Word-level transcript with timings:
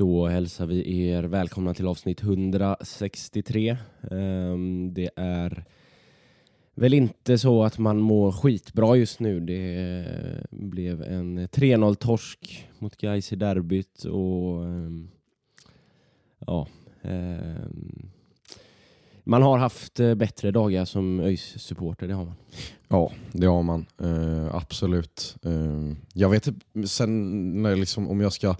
Då 0.00 0.26
hälsar 0.26 0.66
vi 0.66 1.08
er 1.08 1.22
välkomna 1.22 1.74
till 1.74 1.86
avsnitt 1.86 2.22
163. 2.22 3.76
Ehm, 4.10 4.94
det 4.94 5.10
är 5.16 5.64
väl 6.74 6.94
inte 6.94 7.38
så 7.38 7.62
att 7.62 7.78
man 7.78 7.98
mår 7.98 8.32
skitbra 8.32 8.96
just 8.96 9.20
nu. 9.20 9.40
Det 9.40 9.76
eh, 9.76 10.58
blev 10.58 11.02
en 11.02 11.38
3-0-torsk 11.38 12.68
mot 12.78 12.96
Gais 12.96 13.32
i 13.32 13.36
derbyt 13.36 14.04
och 14.04 14.64
ehm, 14.64 15.10
ja, 16.38 16.68
ehm, 17.02 18.10
man 19.24 19.42
har 19.42 19.58
haft 19.58 20.00
eh, 20.00 20.14
bättre 20.14 20.50
dagar 20.50 20.84
som 20.84 21.20
ÖIS 21.20 21.62
supporter 21.62 22.08
det 22.08 22.14
har 22.14 22.24
man. 22.24 22.36
Ja, 22.88 23.12
det 23.32 23.46
har 23.46 23.62
man. 23.62 23.86
Uh, 24.02 24.54
absolut. 24.54 25.36
Uh, 25.46 25.92
jag 26.14 26.28
vet 26.28 26.46
inte, 26.46 26.88
sen 26.88 27.62
när 27.62 27.76
liksom, 27.76 28.08
om 28.08 28.20
jag 28.20 28.32
ska 28.32 28.56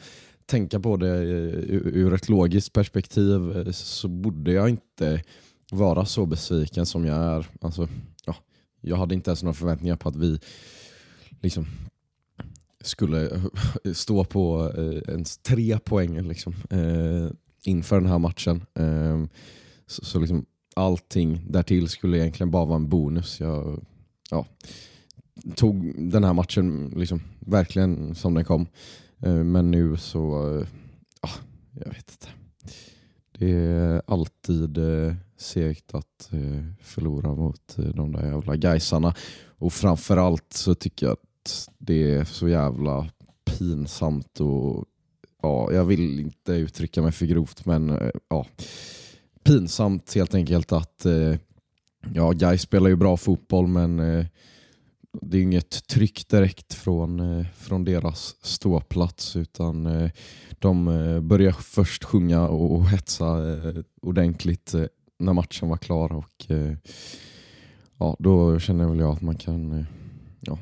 tänka 0.50 0.80
på 0.80 0.96
det 0.96 1.08
eh, 1.08 1.64
ur 1.70 2.14
ett 2.14 2.28
logiskt 2.28 2.72
perspektiv 2.72 3.56
eh, 3.56 3.72
så 3.72 4.08
borde 4.08 4.52
jag 4.52 4.68
inte 4.68 5.22
vara 5.72 6.04
så 6.04 6.26
besviken 6.26 6.86
som 6.86 7.04
jag 7.04 7.16
är. 7.16 7.46
Alltså, 7.60 7.88
ja, 8.26 8.36
jag 8.80 8.96
hade 8.96 9.14
inte 9.14 9.30
ens 9.30 9.42
några 9.42 9.54
förväntningar 9.54 9.96
på 9.96 10.08
att 10.08 10.16
vi 10.16 10.38
liksom 11.40 11.66
skulle 12.80 13.42
stå 13.94 14.24
på 14.24 14.72
eh, 14.76 15.12
ens 15.12 15.38
tre 15.38 15.78
poäng 15.78 16.28
liksom, 16.28 16.54
inför 17.62 18.00
den 18.00 18.10
här 18.10 18.18
matchen. 18.18 18.64
Ehm, 18.74 19.28
så, 19.86 20.04
så 20.04 20.18
liksom, 20.18 20.46
allting 20.74 21.40
därtill 21.48 21.88
skulle 21.88 22.18
egentligen 22.18 22.50
bara 22.50 22.64
vara 22.64 22.76
en 22.76 22.88
bonus. 22.88 23.40
Jag 23.40 23.84
ja, 24.30 24.46
tog 25.54 25.94
den 26.10 26.24
här 26.24 26.32
matchen 26.32 26.92
liksom, 26.96 27.22
verkligen 27.38 28.14
som 28.14 28.34
den 28.34 28.44
kom. 28.44 28.66
Eh, 29.22 29.44
men 29.44 29.70
nu 29.70 29.96
så, 29.96 30.20
ja, 31.22 31.28
jag 31.72 31.92
vet 31.92 32.10
inte. 32.10 32.28
Det 33.38 33.50
är 33.50 34.02
alltid 34.06 34.78
eh, 34.78 35.14
segt 35.36 35.94
att 35.94 36.30
förlora 36.80 37.34
mot 37.34 37.77
de 37.77 38.12
där 38.12 38.27
jävla 38.27 38.56
Gaisarna. 38.56 39.14
Och 39.46 39.72
framförallt 39.72 40.52
så 40.52 40.74
tycker 40.74 41.06
jag 41.06 41.12
att 41.12 41.68
det 41.78 42.14
är 42.14 42.24
så 42.24 42.48
jävla 42.48 43.10
pinsamt 43.44 44.40
och 44.40 44.84
ja, 45.42 45.72
jag 45.72 45.84
vill 45.84 46.20
inte 46.20 46.52
uttrycka 46.52 47.02
mig 47.02 47.12
för 47.12 47.27
grovt 47.27 47.66
men 47.66 48.11
ja, 48.28 48.46
pinsamt 49.45 50.14
helt 50.14 50.34
enkelt 50.34 50.72
att 50.72 51.06
ja, 52.14 52.33
Gais 52.33 52.62
spelar 52.62 52.89
ju 52.89 52.96
bra 52.96 53.16
fotboll 53.16 53.66
men 53.66 54.00
eh, 54.00 54.27
det 55.12 55.38
är 55.38 55.42
inget 55.42 55.86
tryck 55.86 56.28
direkt 56.28 56.74
från, 56.74 57.20
eh, 57.20 57.46
från 57.56 57.84
deras 57.84 58.36
ståplats 58.42 59.36
utan 59.36 59.86
eh, 59.86 60.10
de 60.58 60.84
började 60.84 61.20
börjar 61.20 61.52
först 61.52 62.04
sjunga 62.04 62.48
och, 62.48 62.74
och 62.74 62.88
hetsa 62.88 63.36
ordentligt 64.02 64.74
när 65.18 65.32
matchen 65.32 65.68
var 65.68 65.76
klar 65.76 66.12
och 66.12 66.46
ja, 67.98 68.16
då 68.18 68.58
känner 68.58 68.86
väl 68.86 68.98
jag 68.98 69.12
att 69.12 69.22
man 69.22 69.36
kan 69.36 69.86
ja, 70.40 70.58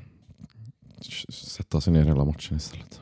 sätta 1.28 1.80
sig 1.80 1.92
ner 1.92 2.04
hela 2.04 2.24
matchen 2.24 2.56
istället. 2.56 3.00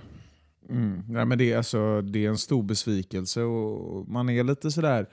Mm. 0.71 1.03
Nej, 1.09 1.25
men 1.25 1.39
det, 1.39 1.53
är 1.53 1.57
alltså, 1.57 2.03
det 2.03 2.25
är 2.25 2.29
en 2.29 2.39
stor 2.39 2.63
besvikelse 2.63 3.43
och 3.43 4.09
man 4.09 4.29
är 4.29 4.45
lite 4.45 4.71
sådär... 4.71 5.07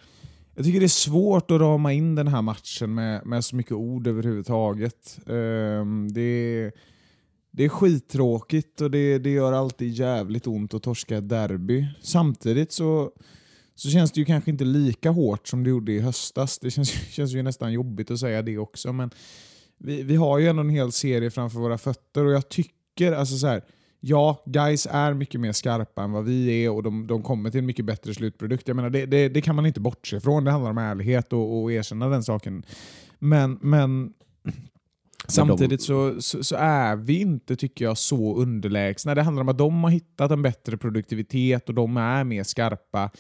Jag 0.55 0.65
tycker 0.65 0.79
det 0.79 0.85
är 0.85 0.87
svårt 0.87 1.51
att 1.51 1.61
rama 1.61 1.93
in 1.93 2.15
den 2.15 2.27
här 2.27 2.41
matchen 2.41 2.93
med, 2.93 3.25
med 3.25 3.45
så 3.45 3.55
mycket 3.55 3.71
ord 3.71 4.07
överhuvudtaget. 4.07 5.19
Um, 5.25 6.13
det, 6.13 6.21
är, 6.21 6.71
det 7.51 7.65
är 7.65 7.69
skittråkigt 7.69 8.81
och 8.81 8.91
det, 8.91 9.17
det 9.17 9.29
gör 9.29 9.53
alltid 9.53 9.93
jävligt 9.93 10.47
ont 10.47 10.73
att 10.73 10.83
torska 10.83 11.17
ett 11.17 11.29
derby. 11.29 11.87
Samtidigt 12.01 12.71
så, 12.71 13.11
så 13.75 13.89
känns 13.89 14.11
det 14.11 14.19
ju 14.19 14.25
kanske 14.25 14.51
inte 14.51 14.63
lika 14.63 15.09
hårt 15.09 15.47
som 15.47 15.63
det 15.63 15.69
gjorde 15.69 15.91
i 15.91 15.99
höstas. 15.99 16.59
Det 16.59 16.71
känns, 16.71 16.89
känns 17.09 17.31
ju 17.31 17.43
nästan 17.43 17.73
jobbigt 17.73 18.11
att 18.11 18.19
säga 18.19 18.41
det 18.41 18.57
också. 18.57 18.93
Men 18.93 19.09
vi, 19.77 20.03
vi 20.03 20.15
har 20.15 20.39
ju 20.39 20.47
ändå 20.47 20.61
en 20.61 20.69
hel 20.69 20.91
serie 20.91 21.31
framför 21.31 21.59
våra 21.59 21.77
fötter 21.77 22.25
och 22.25 22.31
jag 22.31 22.49
tycker, 22.49 23.11
alltså 23.11 23.37
så 23.37 23.47
här, 23.47 23.63
ja, 24.05 24.43
guys 24.45 24.87
är 24.91 25.13
mycket 25.13 25.41
mer 25.41 25.51
skarpa 25.51 26.03
än 26.03 26.11
vad 26.11 26.25
vi 26.25 26.65
är 26.65 26.71
och 26.71 26.83
de, 26.83 27.07
de 27.07 27.21
kommer 27.23 27.49
till 27.49 27.59
en 27.59 27.65
mycket 27.65 27.85
bättre 27.85 28.13
slutprodukt. 28.13 28.67
Jag 28.67 28.75
menar, 28.75 28.89
det, 28.89 29.05
det, 29.05 29.29
det 29.29 29.41
kan 29.41 29.55
man 29.55 29.65
inte 29.65 29.79
bortse 29.79 30.19
från. 30.19 30.43
Det 30.43 30.51
handlar 30.51 30.71
om 30.71 30.77
ärlighet 30.77 31.33
och, 31.33 31.61
och 31.61 31.71
erkänna 31.71 32.09
den 32.09 32.23
saken. 32.23 32.65
Men, 33.19 33.59
men 33.61 34.13
samtidigt 35.27 35.81
så, 35.81 36.21
så, 36.21 36.43
så 36.43 36.55
är 36.55 36.95
vi 36.95 37.19
inte, 37.19 37.55
tycker 37.55 37.85
jag, 37.85 37.97
så 37.97 38.35
underlägsna. 38.35 39.15
Det 39.15 39.21
handlar 39.21 39.41
om 39.41 39.49
att 39.49 39.57
de 39.57 39.83
har 39.83 39.91
hittat 39.91 40.31
en 40.31 40.41
bättre 40.41 40.77
produktivitet 40.77 41.69
och 41.69 41.75
de 41.75 41.97
är 41.97 42.23
mer 42.23 42.43
skarpa 42.43 43.11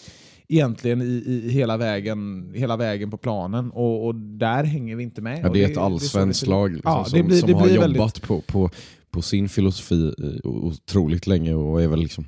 egentligen 0.47 1.01
i, 1.01 1.23
i 1.27 1.49
hela, 1.49 1.77
vägen, 1.77 2.51
hela 2.55 2.77
vägen 2.77 3.11
på 3.11 3.17
planen 3.17 3.71
och, 3.71 4.05
och 4.05 4.15
där 4.15 4.63
hänger 4.63 4.95
vi 4.95 5.03
inte 5.03 5.21
med. 5.21 5.39
Ja, 5.43 5.49
det 5.49 5.63
är 5.63 5.71
ett 5.71 5.77
allsvenskt 5.77 6.47
lag 6.47 6.73
liksom, 6.73 6.91
Ja, 6.91 7.05
som, 7.05 7.27
blir, 7.27 7.37
som 7.37 7.53
har 7.53 7.63
blir 7.63 7.75
jobbat 7.75 7.89
väldigt, 7.89 8.21
på, 8.21 8.41
på, 8.41 8.69
på 9.13 9.21
sin 9.21 9.49
filosofi 9.49 10.13
eh, 10.23 10.49
otroligt 10.51 11.27
länge 11.27 11.53
och 11.53 11.81
är 11.81 11.87
väl 11.87 11.99
liksom 11.99 12.25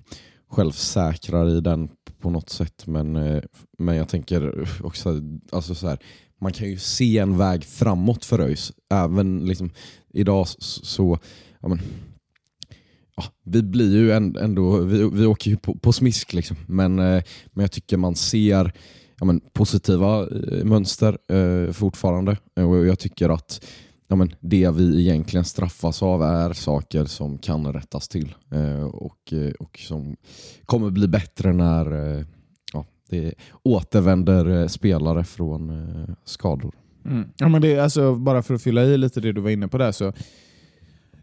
självsäkrare 0.49 1.51
i 1.51 1.61
den 1.61 1.89
på 2.19 2.29
något 2.29 2.49
sätt. 2.49 2.87
Men, 2.87 3.15
eh, 3.15 3.43
men 3.77 3.95
jag 3.95 4.09
tänker 4.09 4.67
också, 4.83 5.21
alltså 5.51 5.75
så 5.75 5.87
här, 5.87 5.99
man 6.41 6.53
kan 6.53 6.69
ju 6.69 6.77
se 6.77 7.17
en 7.17 7.37
väg 7.37 7.63
framåt 7.63 8.25
för 8.25 8.39
ÖIS. 8.39 8.71
Även 8.89 9.45
liksom, 9.45 9.69
idag 10.13 10.47
så, 10.47 11.19
ja, 11.61 11.67
men, 11.67 11.79
ja, 13.15 13.23
vi 13.43 13.63
blir 13.63 13.95
ju 13.95 14.11
ändå, 14.11 14.77
vi, 14.77 15.09
vi 15.09 15.25
åker 15.25 15.51
ju 15.51 15.57
på, 15.57 15.75
på 15.75 15.93
smisk 15.93 16.33
liksom. 16.33 16.57
Men, 16.67 16.99
eh, 16.99 17.23
men 17.53 17.63
jag 17.63 17.71
tycker 17.71 17.97
man 17.97 18.15
ser 18.15 18.73
ja, 19.19 19.25
men, 19.25 19.41
positiva 19.53 20.27
mönster 20.63 21.17
eh, 21.29 21.71
fortfarande. 21.71 22.37
Och 22.55 22.85
jag 22.85 22.99
tycker 22.99 23.29
att 23.29 23.65
ja, 24.07 24.15
men, 24.15 24.35
det 24.39 24.71
vi 24.71 25.01
egentligen 25.01 25.45
straffas 25.45 26.03
av 26.03 26.23
är 26.23 26.53
saker 26.53 27.05
som 27.05 27.37
kan 27.37 27.73
rättas 27.73 28.07
till 28.07 28.35
eh, 28.51 28.83
och, 28.83 29.33
eh, 29.33 29.51
och 29.59 29.79
som 29.79 30.15
kommer 30.65 30.89
bli 30.89 31.07
bättre 31.07 31.53
när 31.53 32.17
eh, 32.17 32.25
ja, 32.73 32.85
det 33.09 33.33
återvänder 33.63 34.61
eh, 34.61 34.67
spelare 34.67 35.23
från 35.23 35.69
eh, 35.69 36.15
skador. 36.23 36.75
Mm. 37.05 37.29
Ja, 37.37 37.47
men 37.47 37.61
det, 37.61 37.79
alltså, 37.79 38.15
bara 38.15 38.43
för 38.43 38.53
att 38.53 38.61
fylla 38.61 38.83
i 38.83 38.97
lite 38.97 39.21
det 39.21 39.31
du 39.31 39.41
var 39.41 39.49
inne 39.49 39.67
på 39.67 39.77
där. 39.77 39.91
så 39.91 40.13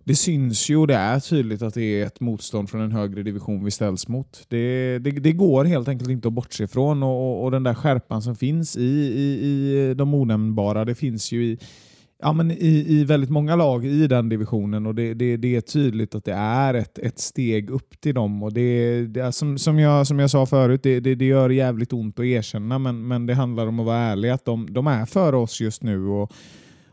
Det 0.05 0.15
syns 0.15 0.71
ju 0.71 0.77
och 0.77 0.87
det 0.87 0.95
är 0.95 1.21
tydligt 1.21 1.62
att 1.62 1.75
det 1.75 2.01
är 2.01 2.06
ett 2.06 2.21
motstånd 2.21 2.71
från 2.71 2.81
en 2.81 2.93
högre 2.93 3.23
division 3.23 3.65
vi 3.65 3.71
ställs 3.71 4.09
mot. 4.09 4.45
Det, 4.49 4.99
det, 4.99 5.11
det 5.11 5.33
går 5.33 5.65
helt 5.65 5.89
enkelt 5.89 6.11
inte 6.11 6.29
att 6.29 6.35
bortse 6.35 6.65
ifrån 6.65 7.03
och, 7.03 7.11
och, 7.11 7.45
och 7.45 7.51
den 7.51 7.62
där 7.62 7.75
skärpan 7.75 8.23
som 8.23 8.37
finns 8.37 8.77
i, 8.77 8.83
i, 8.83 9.39
i 9.41 9.95
de 9.95 10.15
onämnbara, 10.15 10.85
det 10.85 10.95
finns 10.95 11.33
ju 11.33 11.45
i, 11.45 11.59
ja, 12.23 12.33
men 12.33 12.51
i, 12.51 12.85
i 12.89 13.05
väldigt 13.05 13.31
många 13.31 13.57
lag 13.57 13.85
i 13.85 14.07
den 14.07 14.29
divisionen 14.29 14.87
och 14.87 14.95
det, 14.95 15.15
det, 15.15 15.37
det 15.37 15.57
är 15.57 15.61
tydligt 15.61 16.15
att 16.15 16.25
det 16.25 16.33
är 16.33 16.75
ett, 16.75 16.99
ett 16.99 17.19
steg 17.19 17.71
upp 17.71 18.01
till 18.01 18.15
dem. 18.15 18.43
Och 18.43 18.53
det, 18.53 19.03
det 19.07 19.21
är, 19.21 19.31
som, 19.31 19.59
som, 19.59 19.79
jag, 19.79 20.07
som 20.07 20.19
jag 20.19 20.31
sa 20.31 20.47
förut, 20.47 20.83
det, 20.83 21.01
det, 21.01 21.15
det 21.15 21.25
gör 21.25 21.51
jävligt 21.51 21.93
ont 21.93 22.19
att 22.19 22.25
erkänna 22.25 22.79
men, 22.79 23.09
men 23.09 23.27
det 23.27 23.35
handlar 23.35 23.67
om 23.67 23.81
att 23.81 23.87
vara 23.87 23.99
ärlig 23.99 24.31
att 24.31 24.45
de, 24.45 24.73
de 24.73 24.87
är 24.87 25.07
före 25.07 25.37
oss 25.37 25.61
just 25.61 25.83
nu. 25.83 26.07
Och, 26.07 26.33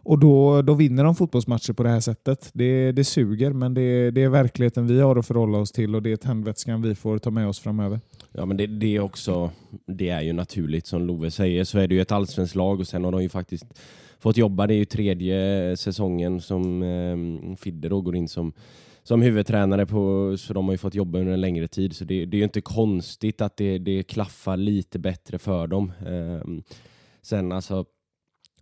och 0.04 0.20
då, 0.20 0.62
då 0.62 0.74
vinner 0.74 1.04
de 1.04 1.16
fotbollsmatcher 1.16 1.74
på 1.74 1.84
det 1.84 1.90
här 1.90 2.00
sättet. 2.00 2.50
Det, 2.54 2.92
det 2.92 3.04
suger, 3.04 3.54
men 3.54 3.74
det, 3.74 4.12
det 4.12 4.24
är 4.24 4.30
verkligheten 4.30 4.88
vi 4.88 5.02
har 5.02 5.16
att 5.16 5.28
förhålla 5.28 5.58
oss 5.58 5.72
till 5.72 5.96
och 5.96 6.02
det 6.02 6.12
är 6.12 6.18
tändvätskan 6.18 6.82
vi 6.82 6.96
får 6.96 7.18
ta 7.18 7.30
med 7.30 7.48
oss 7.48 7.60
framöver. 7.60 8.00
Ja, 8.32 8.46
men 8.46 8.58
det, 8.58 8.68
det 8.68 8.96
är 8.96 9.00
också, 9.00 9.52
det 9.86 10.10
är 10.10 10.22
ju 10.22 10.34
naturligt 10.34 10.88
som 10.88 11.02
Love 11.02 11.32
säger, 11.32 11.64
så 11.64 11.80
är 11.80 11.88
det 11.88 11.96
ju 11.96 12.02
ett 12.02 12.12
allsvenskt 12.12 12.56
lag 12.56 12.80
och 12.80 12.88
sen 12.88 13.04
har 13.04 13.12
de 13.12 13.22
ju 13.22 13.30
faktiskt 13.30 13.66
fått 14.20 14.38
jobba. 14.38 14.68
Det 14.68 14.74
är 14.74 14.78
ju 14.78 14.86
tredje 14.86 15.78
säsongen 15.78 16.42
som 16.42 16.84
eh, 16.84 17.56
Fidde 17.56 17.90
då 17.90 18.02
går 18.02 18.16
in 18.16 18.28
som, 18.28 18.54
som 19.04 19.22
huvudtränare 19.22 19.86
på, 19.86 20.36
så 20.38 20.54
de 20.54 20.66
har 20.66 20.74
ju 20.74 20.78
fått 20.78 20.96
jobba 20.96 21.20
under 21.20 21.34
en 21.34 21.42
längre 21.42 21.68
tid. 21.68 21.96
Så 21.96 22.06
det, 22.06 22.26
det 22.26 22.38
är 22.38 22.40
ju 22.40 22.44
inte 22.44 22.62
konstigt 22.62 23.42
att 23.42 23.58
det, 23.58 23.78
det 23.78 24.04
klaffar 24.04 24.58
lite 24.58 25.00
bättre 25.00 25.40
för 25.40 25.68
dem. 25.68 25.92
Eh, 26.08 26.62
sen 27.22 27.52
alltså, 27.52 27.86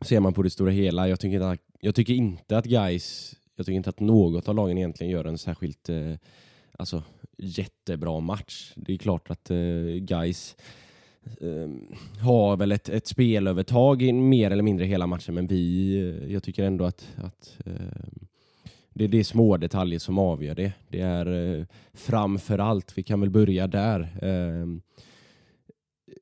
ser 0.01 0.19
man 0.19 0.33
på 0.33 0.44
det 0.44 0.50
stora 0.50 0.71
hela, 0.71 1.07
jag 1.07 1.19
tycker, 1.19 1.42
att, 1.42 1.60
jag 1.80 1.95
tycker 1.95 2.13
inte 2.13 2.57
att 2.57 2.65
guys 2.65 3.36
jag 3.57 3.65
tycker 3.65 3.77
inte 3.77 3.89
att 3.89 4.00
något 4.00 4.48
av 4.48 4.56
lagen 4.56 4.77
egentligen 4.77 5.12
gör 5.12 5.25
en 5.25 5.38
särskilt 5.38 5.89
eh, 5.89 6.13
alltså, 6.80 7.03
jättebra 7.38 8.19
match. 8.19 8.74
Det 8.75 8.94
är 8.94 8.98
klart 8.98 9.31
att 9.31 9.51
eh, 9.51 9.57
guys 10.00 10.56
Ehm, 11.41 11.81
har 12.21 12.57
väl 12.57 12.71
ett, 12.71 12.89
ett 12.89 13.07
spelövertag 13.07 14.01
i 14.01 14.13
mer 14.13 14.51
eller 14.51 14.63
mindre 14.63 14.85
hela 14.85 15.07
matchen, 15.07 15.35
men 15.35 15.47
vi, 15.47 15.95
eh, 16.00 16.33
jag 16.33 16.44
tycker 16.44 16.63
ändå 16.63 16.85
att, 16.85 17.07
att 17.15 17.57
ehm, 17.65 18.27
det, 18.89 19.07
det 19.07 19.19
är 19.19 19.24
små 19.24 19.57
detaljer 19.57 20.00
som 20.00 20.18
avgör 20.18 20.56
det. 20.56 20.74
Det 20.89 21.00
är 21.00 21.57
eh, 21.59 21.65
framför 21.94 22.59
allt, 22.59 22.97
vi 22.97 23.03
kan 23.03 23.19
väl 23.19 23.29
börja 23.29 23.68
där, 23.68 24.01
eh, 24.21 24.65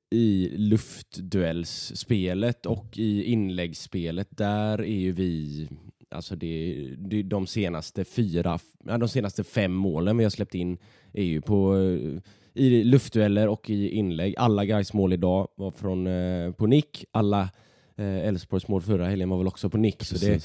i 0.10 0.54
luftduellsspelet 0.58 2.66
och 2.66 2.98
i 2.98 3.24
inläggsspelet, 3.24 4.28
där 4.32 4.82
är 4.82 5.00
ju 5.00 5.12
vi 5.12 5.68
Alltså 6.10 6.36
det, 6.36 6.90
det, 6.98 7.24
de 7.24 7.48
senaste 7.48 8.06
fyra, 8.06 8.60
de 8.80 9.10
senaste 9.10 9.44
fem 9.44 9.74
målen 9.74 10.18
vi 10.18 10.24
har 10.24 10.32
släppt 10.32 10.56
in 10.56 10.78
är 11.14 11.24
ju 11.24 11.42
på 11.42 11.78
eh, 11.78 12.22
i 12.56 12.84
luftdueller 12.84 13.48
och 13.48 13.70
i 13.70 13.90
inlägg. 13.90 14.36
Alla 14.38 14.66
guys 14.66 14.94
mål 14.94 15.14
idag 15.14 15.48
var 15.56 15.72
från, 15.72 16.08
eh, 16.08 16.52
på 16.52 16.68
nick. 16.68 17.06
Alla 17.12 17.50
eh, 17.98 18.28
Elfsborgs 18.28 18.68
mål 18.68 18.82
förra 18.82 19.08
helgen 19.08 19.30
var 19.30 19.38
väl 19.38 19.48
också 19.48 19.70
på 19.70 19.78
nick. 19.78 20.04
Så 20.04 20.18
det, 20.18 20.44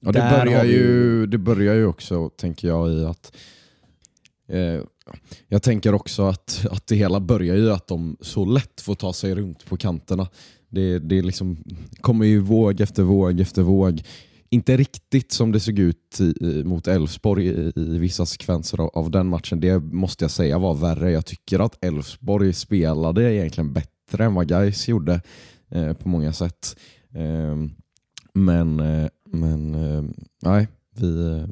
ja, 0.00 0.12
det, 0.12 0.44
börjar 0.44 0.64
ju, 0.64 1.26
det 1.26 1.38
börjar 1.38 1.74
ju 1.74 1.86
också, 1.86 2.28
tänker 2.28 2.68
jag, 2.68 2.92
i 2.92 3.04
att 3.04 3.36
eh, 4.48 4.80
jag 5.48 5.62
tänker 5.62 5.94
också 5.94 6.22
att, 6.22 6.66
att 6.70 6.86
det 6.86 6.96
hela 6.96 7.20
börjar 7.20 7.56
i 7.56 7.70
att 7.70 7.86
de 7.86 8.16
så 8.20 8.44
lätt 8.44 8.80
får 8.80 8.94
ta 8.94 9.12
sig 9.12 9.34
runt 9.34 9.66
på 9.66 9.76
kanterna. 9.76 10.28
Det, 10.68 10.98
det 10.98 11.22
liksom 11.22 11.64
kommer 12.00 12.26
ju 12.26 12.38
våg 12.38 12.80
efter 12.80 13.02
våg 13.02 13.40
efter 13.40 13.62
våg 13.62 14.02
inte 14.50 14.76
riktigt 14.76 15.32
som 15.32 15.52
det 15.52 15.60
såg 15.60 15.78
ut 15.78 16.20
i, 16.20 16.34
eh, 16.40 16.64
mot 16.64 16.88
Elfsborg 16.88 17.46
i, 17.46 17.72
i, 17.76 17.98
vissa 17.98 18.26
sekvenser 18.26 18.80
av, 18.80 18.90
av, 18.94 19.10
den 19.10 19.26
matchen. 19.26 19.60
Det 19.60 19.78
måste 19.80 20.24
jag 20.24 20.30
säga 20.30 20.58
var 20.58 20.74
värre. 20.74 21.10
Jag 21.10 21.26
tycker 21.26 21.58
att 21.58 21.84
Elfsborg 21.84 22.52
spelade 22.52 23.34
egentligen 23.34 23.72
bättre 23.72 24.24
än 24.24 24.34
vad 24.34 24.48
Gais 24.48 24.88
gjorde 24.88 25.20
eh, 25.70 25.92
på 25.92 26.08
många 26.08 26.32
sätt. 26.32 26.76
Ehm, 27.14 27.64
eh, 27.64 27.70
men 28.32 28.82
men 29.36 29.72
nej, 30.42 30.68
vi, 30.96 31.26
eh, 31.26 31.44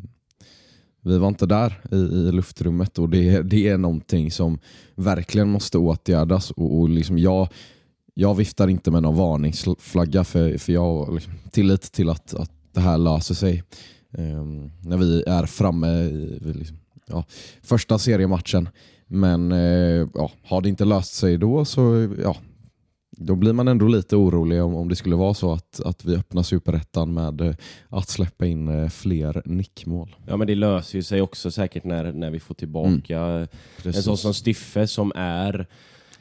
vi 1.01 1.19
var 1.19 1.29
inte 1.29 1.47
där 1.47 1.81
i, 1.93 1.97
i 1.97 2.33
luftrummet 2.33 2.99
och 2.99 3.09
det, 3.09 3.43
det 3.43 3.69
är 3.69 3.79
någonting 3.79 4.31
som 4.31 4.59
verkligen 4.95 5.49
måste 5.49 5.79
åtgärdas. 5.79 6.51
Och, 6.51 6.79
och 6.79 6.89
liksom 6.89 7.19
jag, 7.19 7.49
jag 8.15 8.35
viftar 8.35 8.69
inte 8.69 8.91
med 8.91 9.03
någon 9.03 9.17
varningsflagga 9.17 10.25
för, 10.25 10.59
för 10.59 10.73
jag 10.73 10.81
har 10.81 11.13
liksom 11.15 11.33
tillit 11.51 11.83
till 11.83 12.11
att, 12.11 12.35
att 12.35 12.51
det 12.75 12.81
här 12.81 12.99
löser 12.99 13.35
sig. 13.35 13.63
Um, 14.19 14.71
när 14.81 14.97
vi 14.97 15.23
är 15.27 15.47
framme 15.47 15.89
i 15.89 16.41
liksom, 16.41 16.77
ja, 17.07 17.25
första 17.63 17.99
seriematchen. 17.99 18.69
Men 19.07 19.53
uh, 19.53 20.09
ja, 20.15 20.31
har 20.43 20.61
det 20.61 20.69
inte 20.69 20.85
löst 20.85 21.15
sig 21.15 21.39
då 21.39 21.65
så 21.65 22.09
ja, 22.23 22.37
då 23.11 23.35
blir 23.35 23.53
man 23.53 23.69
ändå 23.69 23.87
lite 23.89 24.17
orolig 24.17 24.63
om, 24.63 24.75
om 24.75 24.89
det 24.89 24.97
skulle 24.97 25.17
vara 25.17 25.35
så 25.35 25.53
att, 25.53 25.81
att 25.81 26.05
vi 26.05 26.17
öppnar 26.17 26.43
superettan 26.43 27.15
med 27.15 27.41
uh, 27.41 27.55
att 27.89 28.09
släppa 28.09 28.47
in 28.47 28.69
uh, 28.69 28.89
fler 28.89 29.43
nickmål. 29.45 30.17
Ja 30.27 30.37
men 30.37 30.47
det 30.47 30.55
löser 30.55 30.99
ju 30.99 31.03
sig 31.03 31.23
också 31.23 31.51
säkert 31.51 31.85
när, 31.85 32.13
när 32.13 32.31
vi 32.31 32.41
får 32.41 32.55
tillbaka 32.55 33.21
mm. 33.21 33.49
en 33.85 34.03
sån 34.03 34.19
som 34.19 34.35
Stiffe 34.35 34.87
som 34.87 35.13
är 35.15 35.67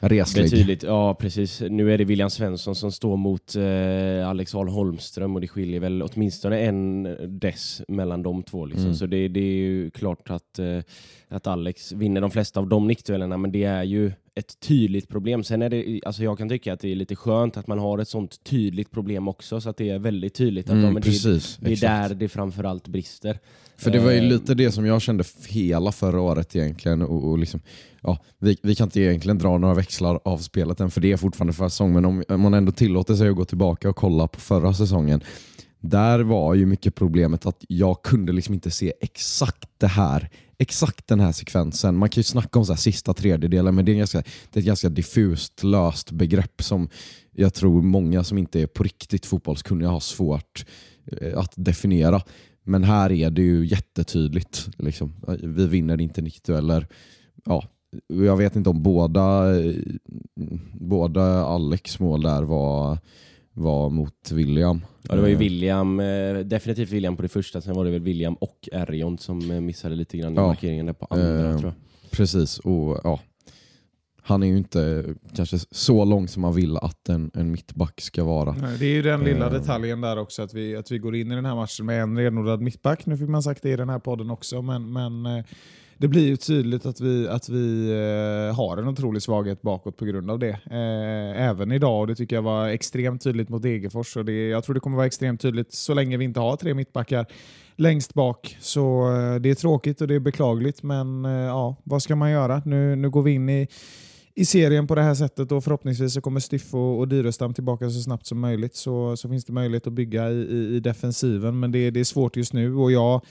Reslig. 0.00 0.44
Betydligt, 0.44 0.82
ja 0.82 1.14
precis. 1.14 1.60
Nu 1.60 1.94
är 1.94 1.98
det 1.98 2.04
William 2.04 2.30
Svensson 2.30 2.74
som 2.74 2.92
står 2.92 3.16
mot 3.16 3.56
eh, 3.56 4.28
Alex 4.28 4.54
Ahl 4.54 4.68
Holmström 4.68 5.34
och 5.34 5.40
det 5.40 5.48
skiljer 5.48 5.80
väl 5.80 6.02
åtminstone 6.02 6.60
en 6.60 7.16
dess 7.28 7.82
mellan 7.88 8.22
de 8.22 8.42
två. 8.42 8.66
Liksom. 8.66 8.84
Mm. 8.84 8.94
Så 8.94 9.06
det, 9.06 9.28
det, 9.28 9.40
är 9.40 9.56
ju 9.56 9.90
klart 9.90 10.30
att, 10.30 10.58
eh, 10.58 10.78
att 11.28 11.46
Alex 11.46 11.92
vinner 11.92 12.20
de 12.20 12.30
flesta 12.30 12.60
av 12.60 12.68
de 12.68 12.86
nickduellerna 12.86 13.36
men 13.36 13.52
det 13.52 13.64
är 13.64 13.82
ju 13.82 14.12
ett 14.34 14.60
tydligt 14.60 15.08
problem. 15.08 15.44
Sen 15.44 15.62
är 15.62 15.70
det, 15.70 16.00
alltså 16.06 16.22
jag 16.24 16.38
kan 16.38 16.48
tycka 16.48 16.72
att 16.72 16.80
det 16.80 16.92
är 16.92 16.94
lite 16.94 17.16
skönt 17.16 17.56
att 17.56 17.66
man 17.66 17.78
har 17.78 17.98
ett 17.98 18.08
sånt 18.08 18.44
tydligt 18.44 18.90
problem 18.90 19.28
också 19.28 19.60
så 19.60 19.70
att 19.70 19.76
det 19.76 19.90
är 19.90 19.98
väldigt 19.98 20.34
tydligt 20.34 20.66
att 20.66 20.72
mm, 20.72 20.94
de, 20.94 21.02
precis, 21.02 21.56
det, 21.56 21.68
det 21.68 21.72
är 21.72 22.08
där 22.08 22.14
det 22.14 22.28
framförallt 22.28 22.88
brister. 22.88 23.38
För 23.76 23.90
det 23.90 23.98
var 23.98 24.10
ju 24.10 24.18
eh, 24.18 24.24
lite 24.24 24.54
det 24.54 24.72
som 24.72 24.86
jag 24.86 25.02
kände 25.02 25.24
hela 25.48 25.92
förra 25.92 26.20
året 26.20 26.56
egentligen. 26.56 27.02
Och, 27.02 27.30
och 27.30 27.38
liksom, 27.38 27.60
ja, 28.00 28.18
vi, 28.38 28.58
vi 28.62 28.74
kan 28.74 28.86
inte 28.86 29.00
egentligen 29.00 29.38
dra 29.38 29.58
några 29.58 29.74
växlar 29.74 30.20
av 30.24 30.38
spelet 30.38 30.80
än 30.80 30.90
för 30.90 31.00
det 31.00 31.12
är 31.12 31.16
fortfarande 31.16 31.52
förra 31.52 31.70
säsong. 31.70 31.92
Men 31.92 32.04
om, 32.04 32.24
om 32.28 32.40
man 32.40 32.54
ändå 32.54 32.72
tillåter 32.72 33.14
sig 33.14 33.28
att 33.28 33.36
gå 33.36 33.44
tillbaka 33.44 33.90
och 33.90 33.96
kolla 33.96 34.28
på 34.28 34.40
förra 34.40 34.74
säsongen. 34.74 35.20
Där 35.86 36.20
var 36.20 36.54
ju 36.54 36.66
mycket 36.66 36.94
problemet 36.94 37.46
att 37.46 37.64
jag 37.68 38.02
kunde 38.02 38.32
liksom 38.32 38.54
inte 38.54 38.70
se 38.70 38.92
exakt 39.00 39.68
det 39.78 39.86
här 39.86 40.30
exakt 40.58 41.06
den 41.06 41.20
här 41.20 41.32
sekvensen. 41.32 41.96
Man 41.96 42.08
kan 42.08 42.20
ju 42.20 42.24
snacka 42.24 42.58
om 42.58 42.66
så 42.66 42.72
här 42.72 42.80
sista 42.80 43.14
tredjedelen 43.14 43.74
men 43.74 43.84
det 43.84 43.92
är, 43.92 43.96
ganska, 43.96 44.22
det 44.50 44.58
är 44.58 44.58
ett 44.58 44.66
ganska 44.66 44.88
diffust, 44.88 45.62
löst 45.62 46.10
begrepp 46.10 46.62
som 46.62 46.88
jag 47.30 47.54
tror 47.54 47.82
många 47.82 48.24
som 48.24 48.38
inte 48.38 48.60
är 48.60 48.66
på 48.66 48.82
riktigt 48.82 49.26
fotbollskunniga 49.26 49.88
har 49.88 50.00
svårt 50.00 50.66
eh, 51.06 51.38
att 51.38 51.52
definiera. 51.56 52.22
Men 52.62 52.84
här 52.84 53.12
är 53.12 53.30
det 53.30 53.42
ju 53.42 53.66
jättetydligt. 53.66 54.68
Liksom. 54.78 55.12
Vi 55.42 55.66
vinner 55.66 56.00
inte 56.00 56.22
nickdueller. 56.22 56.86
Ja, 57.44 57.64
jag 58.06 58.36
vet 58.36 58.56
inte 58.56 58.70
om 58.70 58.82
båda, 58.82 59.56
eh, 59.60 59.74
båda 60.72 61.44
Alex 61.44 62.00
mål 62.00 62.22
där 62.22 62.42
var, 62.42 62.98
var 63.54 63.90
mot 63.90 64.30
William. 64.32 64.84
Ja, 65.08 65.14
det 65.14 65.20
var 65.20 65.28
ju 65.28 65.36
William, 65.36 66.00
eh, 66.00 66.38
definitivt 66.38 66.90
William 66.90 67.16
på 67.16 67.22
det 67.22 67.28
första, 67.28 67.60
sen 67.60 67.74
var 67.74 67.84
det 67.84 67.90
väl 67.90 68.00
William 68.00 68.34
och 68.34 68.68
Erion 68.72 69.18
som 69.18 69.50
eh, 69.50 69.60
missade 69.60 69.94
lite 69.94 70.18
grann 70.18 70.32
i 70.32 70.36
ja, 70.36 70.46
markeringen 70.46 70.94
på 70.94 71.06
andra 71.10 71.50
eh, 71.50 71.58
tror 71.58 71.72
jag. 71.72 72.10
Precis, 72.10 72.58
och 72.58 73.00
ja, 73.04 73.20
han 74.22 74.42
är 74.42 74.46
ju 74.46 74.56
inte 74.56 75.04
kanske 75.34 75.58
så 75.70 76.04
lång 76.04 76.28
som 76.28 76.42
man 76.42 76.54
vill 76.54 76.76
att 76.76 77.08
en, 77.08 77.30
en 77.34 77.50
mittback 77.50 78.00
ska 78.00 78.24
vara. 78.24 78.52
Nej, 78.52 78.78
det 78.78 78.86
är 78.86 78.92
ju 78.92 79.02
den 79.02 79.20
lilla 79.20 79.46
uh, 79.46 79.52
detaljen 79.52 80.00
där 80.00 80.18
också, 80.18 80.42
att 80.42 80.54
vi, 80.54 80.76
att 80.76 80.90
vi 80.90 80.98
går 80.98 81.16
in 81.16 81.32
i 81.32 81.34
den 81.34 81.44
här 81.44 81.54
matchen 81.54 81.86
med 81.86 82.02
en 82.02 82.18
renodlad 82.18 82.60
mittback. 82.60 83.06
Nu 83.06 83.16
fick 83.16 83.28
man 83.28 83.42
sagt 83.42 83.62
det 83.62 83.70
i 83.70 83.76
den 83.76 83.88
här 83.88 83.98
podden 83.98 84.30
också, 84.30 84.62
men, 84.62 84.92
men 84.92 85.44
det 85.98 86.08
blir 86.08 86.26
ju 86.26 86.36
tydligt 86.36 86.86
att 86.86 87.00
vi, 87.00 87.28
att 87.28 87.48
vi 87.48 87.90
eh, 87.90 88.56
har 88.56 88.76
en 88.76 88.88
otrolig 88.88 89.22
svaghet 89.22 89.62
bakåt 89.62 89.96
på 89.96 90.04
grund 90.04 90.30
av 90.30 90.38
det. 90.38 90.58
Eh, 90.70 91.48
även 91.48 91.72
idag, 91.72 92.00
och 92.00 92.06
det 92.06 92.14
tycker 92.14 92.36
jag 92.36 92.42
var 92.42 92.68
extremt 92.68 93.22
tydligt 93.22 93.48
mot 93.48 93.62
Degerfors. 93.62 94.16
Och 94.16 94.24
det, 94.24 94.48
jag 94.48 94.64
tror 94.64 94.74
det 94.74 94.80
kommer 94.80 94.96
vara 94.96 95.06
extremt 95.06 95.40
tydligt 95.40 95.72
så 95.72 95.94
länge 95.94 96.16
vi 96.16 96.24
inte 96.24 96.40
har 96.40 96.56
tre 96.56 96.74
mittbackar 96.74 97.26
längst 97.76 98.14
bak. 98.14 98.56
Så 98.60 99.12
eh, 99.12 99.40
det 99.40 99.50
är 99.50 99.54
tråkigt 99.54 100.00
och 100.00 100.08
det 100.08 100.14
är 100.14 100.20
beklagligt, 100.20 100.82
men 100.82 101.24
eh, 101.24 101.32
ja, 101.32 101.76
vad 101.84 102.02
ska 102.02 102.16
man 102.16 102.30
göra? 102.30 102.62
Nu, 102.64 102.96
nu 102.96 103.10
går 103.10 103.22
vi 103.22 103.32
in 103.32 103.48
i 103.48 103.68
i 104.36 104.44
serien 104.44 104.86
på 104.86 104.94
det 104.94 105.02
här 105.02 105.14
sättet 105.14 105.52
och 105.52 105.64
förhoppningsvis 105.64 106.14
så 106.14 106.20
kommer 106.20 106.40
Stiff 106.40 106.74
och, 106.74 106.98
och 106.98 107.08
Dyrestam 107.08 107.54
tillbaka 107.54 107.90
så 107.90 108.00
snabbt 108.00 108.26
som 108.26 108.40
möjligt 108.40 108.76
så, 108.76 109.16
så 109.16 109.28
finns 109.28 109.44
det 109.44 109.52
möjlighet 109.52 109.86
att 109.86 109.92
bygga 109.92 110.30
i, 110.30 110.34
i, 110.34 110.76
i 110.76 110.80
defensiven 110.80 111.60
men 111.60 111.72
det, 111.72 111.90
det 111.90 112.00
är 112.00 112.04
svårt 112.04 112.36
just 112.36 112.52
nu 112.52 112.74
och 112.74 112.92
jag, 112.92 113.24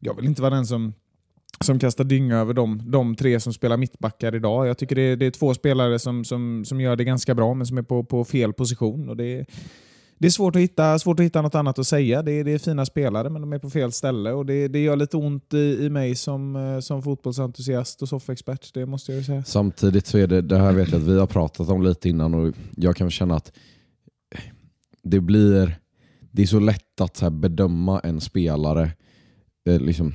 jag 0.00 0.14
vill 0.14 0.24
inte 0.24 0.42
vara 0.42 0.54
den 0.54 0.66
som 0.66 0.92
som 1.64 1.78
kastar 1.78 2.04
dynga 2.04 2.36
över 2.36 2.54
de, 2.54 2.90
de 2.90 3.16
tre 3.16 3.40
som 3.40 3.52
spelar 3.52 3.76
mittbackar 3.76 4.34
idag. 4.34 4.66
Jag 4.66 4.78
tycker 4.78 4.94
det, 4.96 5.16
det 5.16 5.26
är 5.26 5.30
två 5.30 5.54
spelare 5.54 5.98
som, 5.98 6.24
som, 6.24 6.64
som 6.64 6.80
gör 6.80 6.96
det 6.96 7.04
ganska 7.04 7.34
bra 7.34 7.54
men 7.54 7.66
som 7.66 7.78
är 7.78 7.82
på, 7.82 8.04
på 8.04 8.24
fel 8.24 8.52
position. 8.52 9.08
Och 9.08 9.16
det, 9.16 9.46
det 10.18 10.26
är 10.26 10.30
svårt 10.30 10.56
att 10.56 10.62
hitta, 10.62 10.98
svårt 10.98 11.20
att 11.20 11.26
hitta 11.26 11.42
något 11.42 11.54
annat 11.54 11.78
att 11.78 11.86
säga. 11.86 12.22
Det 12.22 12.32
är, 12.32 12.44
det 12.44 12.50
är 12.50 12.58
fina 12.58 12.86
spelare, 12.86 13.30
men 13.30 13.42
de 13.42 13.52
är 13.52 13.58
på 13.58 13.70
fel 13.70 13.92
ställe. 13.92 14.32
Och 14.32 14.46
det, 14.46 14.68
det 14.68 14.78
gör 14.78 14.96
lite 14.96 15.16
ont 15.16 15.54
i, 15.54 15.78
i 15.84 15.90
mig 15.90 16.14
som, 16.14 16.56
eh, 16.56 16.80
som 16.80 17.02
fotbollsentusiast 17.02 18.02
och 18.02 18.08
soffexpert, 18.08 18.74
det 18.74 18.86
måste 18.86 19.12
jag 19.12 19.24
säga. 19.24 19.44
Samtidigt 19.44 20.06
så 20.06 20.18
är 20.18 20.26
det, 20.26 20.42
det 20.42 20.58
här 20.58 20.72
vet 20.72 20.92
jag 20.92 21.00
att 21.00 21.08
vi 21.08 21.18
har 21.18 21.26
pratat 21.26 21.68
om 21.68 21.82
lite 21.82 22.08
innan 22.08 22.34
och 22.34 22.54
jag 22.76 22.96
kan 22.96 23.10
känna 23.10 23.36
att 23.36 23.52
det 25.02 25.20
blir 25.20 25.78
det 26.30 26.42
är 26.42 26.46
så 26.46 26.60
lätt 26.60 27.00
att 27.00 27.16
så 27.16 27.30
bedöma 27.30 28.00
en 28.00 28.20
spelare 28.20 28.90
eh, 29.68 29.80
liksom, 29.80 30.14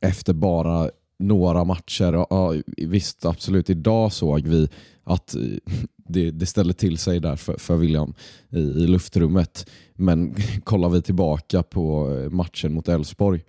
efter 0.00 0.32
bara 0.32 0.90
några 1.18 1.64
matcher. 1.64 2.12
Ja, 2.30 2.54
visst, 2.76 3.24
absolut. 3.24 3.70
Idag 3.70 4.12
såg 4.12 4.40
vi 4.40 4.68
att 5.04 5.34
eh, 5.34 5.40
det, 6.08 6.30
det 6.30 6.46
ställde 6.46 6.74
till 6.74 6.98
sig 6.98 7.20
där 7.20 7.36
för, 7.36 7.56
för 7.58 7.76
William 7.76 8.14
i, 8.50 8.58
i, 8.58 8.86
luftrummet. 8.86 9.70
Men 9.94 10.34
kollar 10.64 10.88
vi 10.88 11.02
tillbaka 11.02 11.62
på 11.62 12.16
eh, 12.18 12.30
matchen 12.30 12.72
mot 12.72 12.88
Elfsborg, 12.88 13.42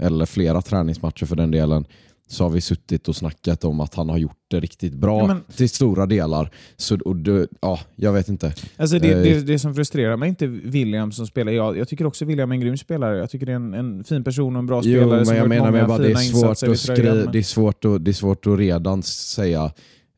eller 0.00 0.26
flera 0.26 0.62
träningsmatcher 0.62 1.26
för 1.26 1.36
den 1.36 1.50
delen, 1.50 1.84
så 2.32 2.44
har 2.44 2.50
vi 2.50 2.60
suttit 2.60 3.08
och 3.08 3.16
snackat 3.16 3.64
om 3.64 3.80
att 3.80 3.94
han 3.94 4.08
har 4.08 4.18
gjort 4.18 4.36
det 4.50 4.60
riktigt 4.60 4.94
bra 4.94 5.18
Ja, 5.20 5.26
men- 5.26 5.42
till 5.56 5.68
stora 5.68 6.06
delar. 6.06 6.50
Så, 6.76 6.98
och 7.04 7.16
det, 7.16 7.46
ja, 7.60 7.80
jag 7.96 8.12
vet 8.12 8.28
inte. 8.28 8.54
Alltså 8.76 8.98
det, 8.98 9.12
Eh, 9.12 9.22
det, 9.22 9.40
det 9.40 9.58
som 9.58 9.74
frustrerar 9.74 10.16
mig 10.16 10.26
är 10.26 10.30
inte 10.30 10.46
William 10.46 11.12
som 11.12 11.26
spelar. 11.26 11.52
Jag, 11.52 11.78
jag 11.78 11.88
tycker 11.88 12.06
också 12.06 12.24
William 12.24 12.50
är 12.50 12.54
en 12.54 12.60
grym 12.60 12.76
spelare. 12.76 13.18
Jag 13.18 13.30
tycker 13.30 13.46
det 13.46 13.52
är 13.52 13.56
en, 13.56 13.74
en 13.74 14.04
fin 14.04 14.24
person 14.24 14.56
och 14.56 14.60
en 14.60 14.66
bra 14.66 14.76
Jo, 14.84 15.00
spelare 15.00 15.16
men 15.16 15.26
som 15.26 15.36
jag 15.36 15.48
menar 15.48 15.70
med 15.70 15.86
bara 15.88 15.98
det 15.98 16.10
är 16.10 16.14
svårt 16.14 16.50
att 16.50 16.56
i 16.62 16.66
tröjan, 16.66 16.76
skriva, 16.76 17.14
men- 17.14 17.32
det 17.32 17.38
är 17.38 17.42
svårt 17.42 17.84
att, 17.84 18.04
det 18.04 18.10
är 18.10 18.12
svårt 18.12 18.46
att 18.46 18.58
redan 18.58 19.02
säga 19.02 19.72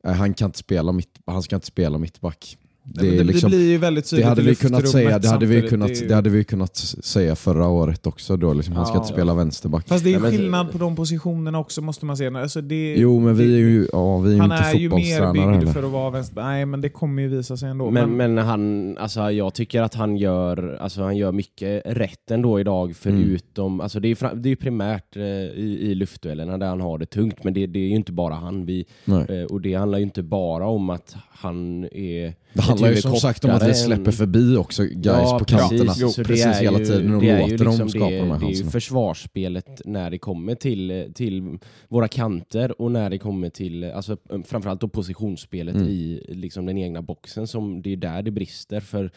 eh, 0.06 0.12
han 0.12 0.34
kan 0.34 0.48
inte 0.48 0.58
spela 0.58 0.92
mitt, 0.92 1.18
han 1.26 1.42
ska 1.42 1.56
inte 1.56 1.66
spela 1.66 1.98
mittback. 1.98 2.58
Det, 2.86 3.02
Nej, 3.02 3.08
men 3.10 3.18
det, 3.18 3.24
liksom, 3.32 3.50
det 3.50 3.56
blir 3.56 3.70
ju 3.70 3.78
väldigt 3.78 4.10
det 4.10 4.22
hade 4.22 4.42
vi 4.42 4.54
kunnat 4.54 4.88
säga, 4.88 5.18
det 5.18 5.28
hade 5.28 5.46
vi 5.46 5.68
kunnat, 5.68 5.88
Det 5.88 6.00
ju- 6.00 6.08
det 6.08 6.14
hade 6.14 6.30
vi 6.30 6.44
kunnat 6.44 6.76
säga 6.76 7.36
förra 7.36 7.68
året 7.68 8.06
också 8.06 8.36
då, 8.36 8.52
liksom, 8.54 8.76
han 8.76 8.86
ska 8.86 8.94
Ja. 8.94 8.98
inte 9.00 9.12
spela 9.12 9.34
vänsterback. 9.34 9.88
Fast 9.88 10.04
det 10.04 10.10
är 10.10 10.12
ju 10.12 10.18
Nej, 10.20 10.30
men- 10.30 10.38
skillnad 10.40 10.72
på 10.72 10.78
de 10.78 10.96
positionerna 10.96 11.58
också 11.58 11.82
måste 11.82 12.06
man 12.06 12.16
säga. 12.16 12.38
Alltså 12.38 12.60
det, 12.60 12.94
Jo 12.98 13.20
men 13.20 13.36
vi 13.36 13.54
är 13.54 13.58
ju, 13.58 13.88
ja, 13.92 14.18
vi 14.18 14.30
är 14.30 14.34
ju 14.34 14.40
han 14.40 14.52
inte 14.52 14.64
är 14.64 14.74
ju 14.74 14.88
mer 14.90 15.32
byggd 15.58 15.72
för 15.72 15.82
att 15.82 15.90
vara 15.90 16.10
vänster. 16.10 16.42
Nej, 16.42 16.66
men 16.66 16.80
det 16.80 16.88
kommer 16.88 17.22
ju 17.22 17.28
visa 17.28 17.56
sig 17.56 17.68
ändå. 17.70 17.90
Men, 17.90 18.16
men 18.16 18.38
han, 18.38 18.98
alltså 18.98 19.30
jag 19.30 19.54
tycker 19.54 19.82
att 19.82 19.94
han 19.94 20.16
gör, 20.16 20.78
alltså 20.80 21.02
han 21.02 21.16
gör 21.16 21.32
mycket 21.32 21.82
rätt 21.86 22.30
ändå 22.30 22.60
idag 22.60 22.96
förutom, 22.96 23.80
alltså 23.80 24.00
det 24.00 24.08
är, 24.08 24.34
det 24.34 24.50
är 24.50 24.56
primärt 24.56 25.16
eh, 25.16 25.22
i, 25.22 25.78
i 25.80 25.94
luftduellerna 25.94 26.58
där 26.58 26.66
han 26.66 26.80
har 26.80 26.98
det 26.98 27.06
tungt 27.06 27.44
men 27.44 27.54
det, 27.54 27.66
det 27.66 27.78
är 27.78 27.88
ju 27.88 27.94
inte 27.96 28.12
bara 28.12 28.34
han. 28.34 28.66
Vi, 28.66 28.84
eh, 29.06 29.44
och 29.50 29.60
det 29.60 29.74
handlar 29.74 29.98
ju 29.98 30.04
inte 30.04 30.22
bara 30.22 30.66
om 30.66 30.90
att 30.90 31.16
han 31.30 31.84
är 31.84 32.34
Det 32.54 32.62
handlar 32.62 32.88
ju 32.90 32.96
som 32.96 33.16
sagt 33.16 33.44
om 33.44 33.50
att 33.50 33.68
vi 33.68 33.74
släpper 33.74 34.10
förbi 34.12 34.56
också 34.56 34.82
guys 34.84 35.04
Ja, 35.04 35.38
på 35.38 35.44
kanterna. 35.44 35.84
precis. 35.84 36.14
Så 36.14 36.24
precis 36.24 36.44
det 36.44 36.50
är 36.50 36.60
hela 36.62 36.78
tiden 36.78 37.14
och 37.14 37.22
det 37.22 37.40
låter 37.40 37.58
dem 37.64 37.66
liksom 37.72 37.88
skapa 37.88 38.10
det, 38.10 38.18
de 38.18 38.30
här 38.30 38.38
Det 38.38 38.44
är 38.44 38.48
ju 38.48 38.54
chanserna. 38.54 38.70
försvarsspelet 38.70 39.82
när 39.84 40.10
det 40.10 40.18
kommer 40.18 40.54
till, 40.54 41.12
till 41.14 41.58
våra 41.88 42.08
kanter 42.08 42.80
och 42.82 42.92
när 42.92 43.10
det 43.10 43.18
kommer 43.18 43.50
till 43.50 43.84
alltså, 43.84 44.16
framförallt 44.46 44.80
då 44.80 44.88
positionsspelet 44.88 45.74
Mm. 45.74 45.88
i 45.88 46.24
liksom, 46.28 46.66
den 46.66 46.78
egna 46.78 47.02
boxen. 47.02 47.46
Som, 47.46 47.82
det 47.82 47.92
är 47.92 47.96
där 47.96 48.22
det 48.22 48.30
brister. 48.30 48.80
För 48.80 49.10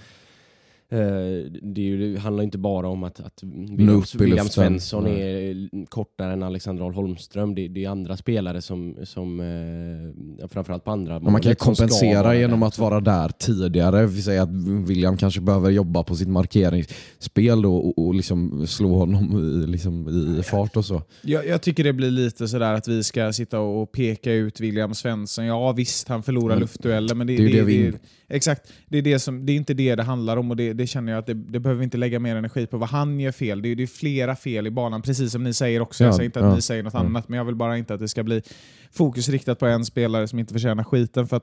det, 0.89 1.81
är 1.81 1.85
ju, 1.85 2.13
det 2.13 2.19
handlar 2.19 2.43
inte 2.43 2.57
bara 2.57 2.87
om 2.87 3.03
att, 3.03 3.19
att 3.19 3.43
William. 4.19 4.47
Svensson 4.49 5.03
Nej. 5.03 5.49
är 5.51 5.85
kortare 5.85 6.33
än 6.33 6.43
Alexander 6.43 6.83
Ahl 6.83 6.93
Holmström. 6.93 7.55
Det, 7.55 7.67
det 7.67 7.85
är 7.85 7.89
andra 7.89 8.17
spelare 8.17 8.61
som, 8.61 8.95
som 9.03 9.39
eh, 9.39 10.47
framförallt 10.47 10.83
på 10.83 10.91
andra 10.91 11.19
Men 11.19 11.31
man 11.31 11.41
kan 11.41 11.51
ju 11.51 11.55
kompensera 11.55 12.35
genom 12.35 12.63
att 12.63 12.77
vara 12.77 12.99
där 12.99 13.29
tidigare. 13.29 14.05
Vi 14.05 14.21
säger 14.21 14.41
att 14.41 14.49
William 14.87 15.17
kanske 15.17 15.41
behöver 15.41 15.69
jobba 15.69 16.03
på 16.03 16.15
sitt 16.15 16.27
markeringsspel 16.27 17.61
då 17.61 17.77
och, 17.77 18.05
och 18.07 18.15
liksom 18.15 18.67
slå 18.67 18.95
honom 18.97 19.39
i, 19.63 19.67
liksom 19.67 20.09
i 20.39 20.43
fart 20.43 20.77
och 20.77 20.85
så. 20.85 21.01
Jag, 21.21 21.47
jag 21.47 21.61
tycker 21.61 21.83
det 21.83 21.93
blir 21.93 22.11
lite 22.11 22.47
sådär 22.47 22.73
att 22.73 22.87
vi 22.87 23.03
ska 23.03 23.33
sitta 23.33 23.59
och 23.59 23.91
peka 23.91 24.33
ut 24.33 24.59
William 24.59 24.93
Svensson. 24.95 25.45
Ja 25.45 25.71
visst, 25.71 26.07
han 26.07 26.23
förlorar 26.23 26.55
Men 26.55 26.59
luftdueller, 26.59 27.15
men 27.15 27.27
det, 27.27 27.37
det 27.37 27.43
är 27.43 27.47
ju 27.47 27.59
det 27.59 27.63
vi- 27.63 27.93
Exakt, 28.29 28.73
det 28.87 28.97
är, 28.97 29.01
det, 29.01 29.19
som, 29.19 29.45
det 29.45 29.51
är 29.51 29.55
inte 29.55 29.73
det 29.73 29.95
det 29.95 30.03
handlar 30.03 30.37
om 30.37 30.51
och 30.51 30.57
det, 30.57 30.73
det 30.73 30.87
känner 30.87 31.11
jag 31.11 31.19
att 31.19 31.25
det, 31.25 31.33
det 31.33 31.59
behöver 31.59 31.79
vi 31.79 31.83
inte 31.83 31.97
lägga 31.97 32.19
mer 32.19 32.35
energi 32.35 32.67
på 32.67 32.77
vad 32.77 32.89
han 32.89 33.19
gör 33.19 33.31
fel. 33.31 33.61
Det 33.61 33.69
är, 33.69 33.75
det 33.75 33.83
är 33.83 33.87
flera 33.87 34.35
fel 34.35 34.67
i 34.67 34.71
banan, 34.71 35.01
precis 35.01 35.31
som 35.31 35.43
ni 35.43 35.53
säger 35.53 35.81
också. 35.81 36.03
Jag 36.03 36.11
Ja, 36.11 36.15
säger 36.15 36.25
inte 36.25 36.39
att 36.39 36.45
ja, 36.45 36.55
ni 36.55 36.61
säger 36.61 36.83
något 36.83 36.93
ja. 36.93 36.99
annat, 36.99 37.29
men 37.29 37.37
jag 37.37 37.45
vill 37.45 37.55
bara 37.55 37.77
inte 37.77 37.93
att 37.93 37.99
det 37.99 38.07
ska 38.07 38.23
bli 38.23 38.41
fokus 38.91 39.29
riktat 39.29 39.59
på 39.59 39.65
en 39.65 39.85
spelare 39.85 40.27
som 40.27 40.39
inte 40.39 40.53
förtjänar 40.53 40.83
skiten. 40.83 41.27
För 41.27 41.41